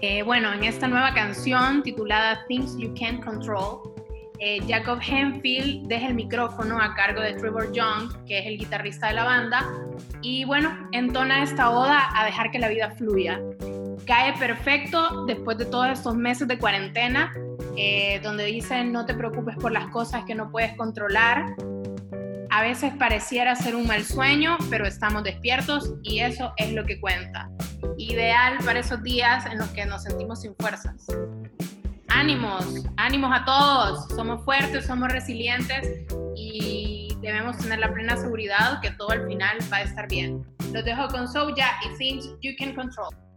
Eh, 0.00 0.22
bueno, 0.22 0.52
en 0.52 0.62
esta 0.62 0.86
nueva 0.86 1.12
canción 1.12 1.82
titulada 1.82 2.44
Things 2.46 2.76
You 2.78 2.94
Can't 2.98 3.24
Control, 3.24 3.80
eh, 4.38 4.60
Jacob 4.68 5.00
Henfield 5.04 5.88
deja 5.88 6.06
el 6.06 6.14
micrófono 6.14 6.80
a 6.80 6.94
cargo 6.94 7.20
de 7.20 7.32
Trevor 7.34 7.72
Young, 7.72 8.24
que 8.24 8.38
es 8.38 8.46
el 8.46 8.58
guitarrista 8.58 9.08
de 9.08 9.14
la 9.14 9.24
banda, 9.24 9.66
y 10.22 10.44
bueno, 10.44 10.88
entona 10.92 11.42
esta 11.42 11.70
oda 11.70 12.10
a 12.14 12.24
dejar 12.24 12.52
que 12.52 12.60
la 12.60 12.68
vida 12.68 12.92
fluya. 12.92 13.40
Cae 14.06 14.34
perfecto 14.38 15.26
después 15.26 15.58
de 15.58 15.64
todos 15.64 15.88
estos 15.88 16.14
meses 16.14 16.46
de 16.46 16.58
cuarentena, 16.58 17.32
eh, 17.76 18.20
donde 18.22 18.44
dicen 18.44 18.92
no 18.92 19.04
te 19.04 19.14
preocupes 19.14 19.56
por 19.56 19.72
las 19.72 19.88
cosas 19.88 20.24
que 20.24 20.34
no 20.36 20.50
puedes 20.52 20.76
controlar. 20.76 21.56
A 22.50 22.62
veces 22.62 22.92
pareciera 22.98 23.54
ser 23.54 23.76
un 23.76 23.86
mal 23.86 24.04
sueño, 24.04 24.56
pero 24.70 24.86
estamos 24.86 25.22
despiertos 25.22 25.94
y 26.02 26.20
eso 26.20 26.52
es 26.56 26.72
lo 26.72 26.84
que 26.84 27.00
cuenta 27.00 27.50
ideal 27.98 28.58
para 28.64 28.80
esos 28.80 29.02
días 29.02 29.44
en 29.46 29.58
los 29.58 29.68
que 29.70 29.84
nos 29.84 30.04
sentimos 30.04 30.40
sin 30.40 30.54
fuerzas. 30.56 31.06
Ánimos, 32.08 32.84
ánimos 32.96 33.30
a 33.32 33.44
todos, 33.44 34.08
somos 34.08 34.44
fuertes, 34.44 34.86
somos 34.86 35.12
resilientes 35.12 36.06
y 36.34 37.08
debemos 37.20 37.58
tener 37.58 37.80
la 37.80 37.92
plena 37.92 38.16
seguridad 38.16 38.80
que 38.80 38.90
todo 38.92 39.10
al 39.10 39.26
final 39.26 39.58
va 39.72 39.78
a 39.78 39.82
estar 39.82 40.08
bien. 40.08 40.42
Los 40.72 40.84
dejo 40.84 41.08
con 41.08 41.28
Soja 41.28 41.78
y 41.84 41.98
Things 41.98 42.28
You 42.40 42.52
Can 42.58 42.74
Control. 42.74 43.27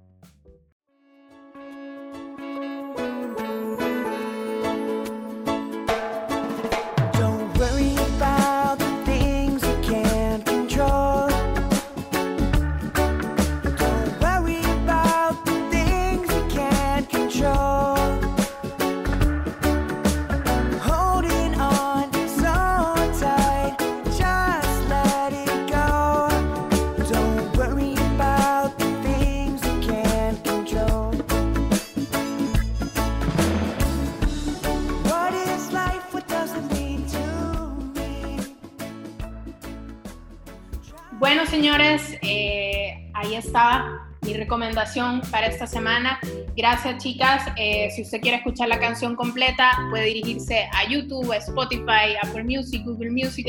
Recomendación 44.41 45.21
para 45.31 45.47
esta 45.47 45.67
semana. 45.67 46.19
Gracias, 46.55 47.01
chicas. 47.03 47.43
Eh, 47.55 47.89
si 47.95 48.01
usted 48.01 48.19
quiere 48.21 48.37
escuchar 48.37 48.67
la 48.67 48.79
canción 48.79 49.15
completa, 49.15 49.71
puede 49.89 50.05
dirigirse 50.05 50.67
a 50.73 50.89
YouTube, 50.89 51.31
Spotify, 51.33 52.15
Apple 52.21 52.43
Music, 52.43 52.83
Google 52.83 53.11
Music, 53.11 53.47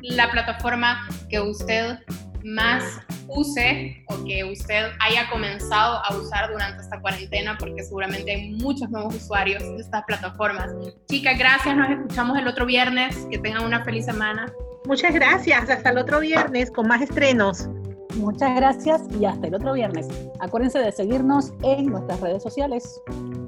la 0.00 0.30
plataforma 0.30 1.08
que 1.28 1.40
usted 1.40 1.98
más 2.44 2.84
use 3.26 4.02
o 4.08 4.24
que 4.24 4.44
usted 4.44 4.90
haya 5.00 5.28
comenzado 5.30 6.02
a 6.04 6.16
usar 6.16 6.50
durante 6.50 6.82
esta 6.82 7.00
cuarentena, 7.00 7.56
porque 7.58 7.82
seguramente 7.82 8.30
hay 8.30 8.50
muchos 8.52 8.88
nuevos 8.90 9.14
usuarios 9.14 9.62
de 9.62 9.76
estas 9.76 10.04
plataformas. 10.04 10.70
Chicas, 11.08 11.38
gracias. 11.38 11.76
Nos 11.76 11.90
escuchamos 11.90 12.38
el 12.38 12.46
otro 12.46 12.66
viernes. 12.66 13.26
Que 13.30 13.38
tengan 13.38 13.64
una 13.64 13.84
feliz 13.84 14.04
semana. 14.04 14.46
Muchas 14.86 15.12
gracias. 15.12 15.68
Hasta 15.68 15.90
el 15.90 15.98
otro 15.98 16.20
viernes 16.20 16.70
con 16.70 16.86
más 16.88 17.02
estrenos. 17.02 17.68
Muchas 18.18 18.54
gracias 18.56 19.02
y 19.18 19.24
hasta 19.24 19.46
el 19.46 19.54
otro 19.54 19.72
viernes. 19.72 20.08
Acuérdense 20.40 20.80
de 20.80 20.92
seguirnos 20.92 21.52
en 21.62 21.86
nuestras 21.86 22.20
redes 22.20 22.42
sociales. 22.42 23.00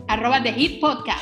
Arroba 0.09 0.43
The 0.43 0.53
Hit 0.53 0.81
Podcast. 0.81 1.21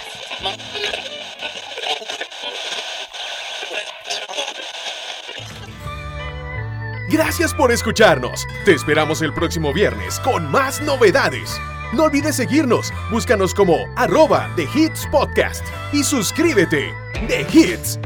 Gracias 7.11 7.55
por 7.55 7.73
escucharnos. 7.73 8.47
Te 8.67 8.73
esperamos 8.75 9.23
el 9.23 9.33
próximo 9.33 9.73
viernes 9.73 10.21
con 10.21 10.51
más 10.51 10.83
novedades. 10.83 11.59
No 11.95 12.05
olvides 12.05 12.37
seguirnos. 12.37 12.93
Búscanos 13.11 13.55
como 13.55 13.79
arroba 13.97 14.51
The 14.57 14.69
Hits 14.75 15.09
Podcast 15.11 15.65
y 15.93 16.05
suscríbete. 16.05 16.93
The 17.27 17.47
Hits 17.51 17.99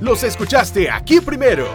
los 0.00 0.24
escuchaste 0.24 0.90
aquí 0.90 1.20
primero. 1.20 1.68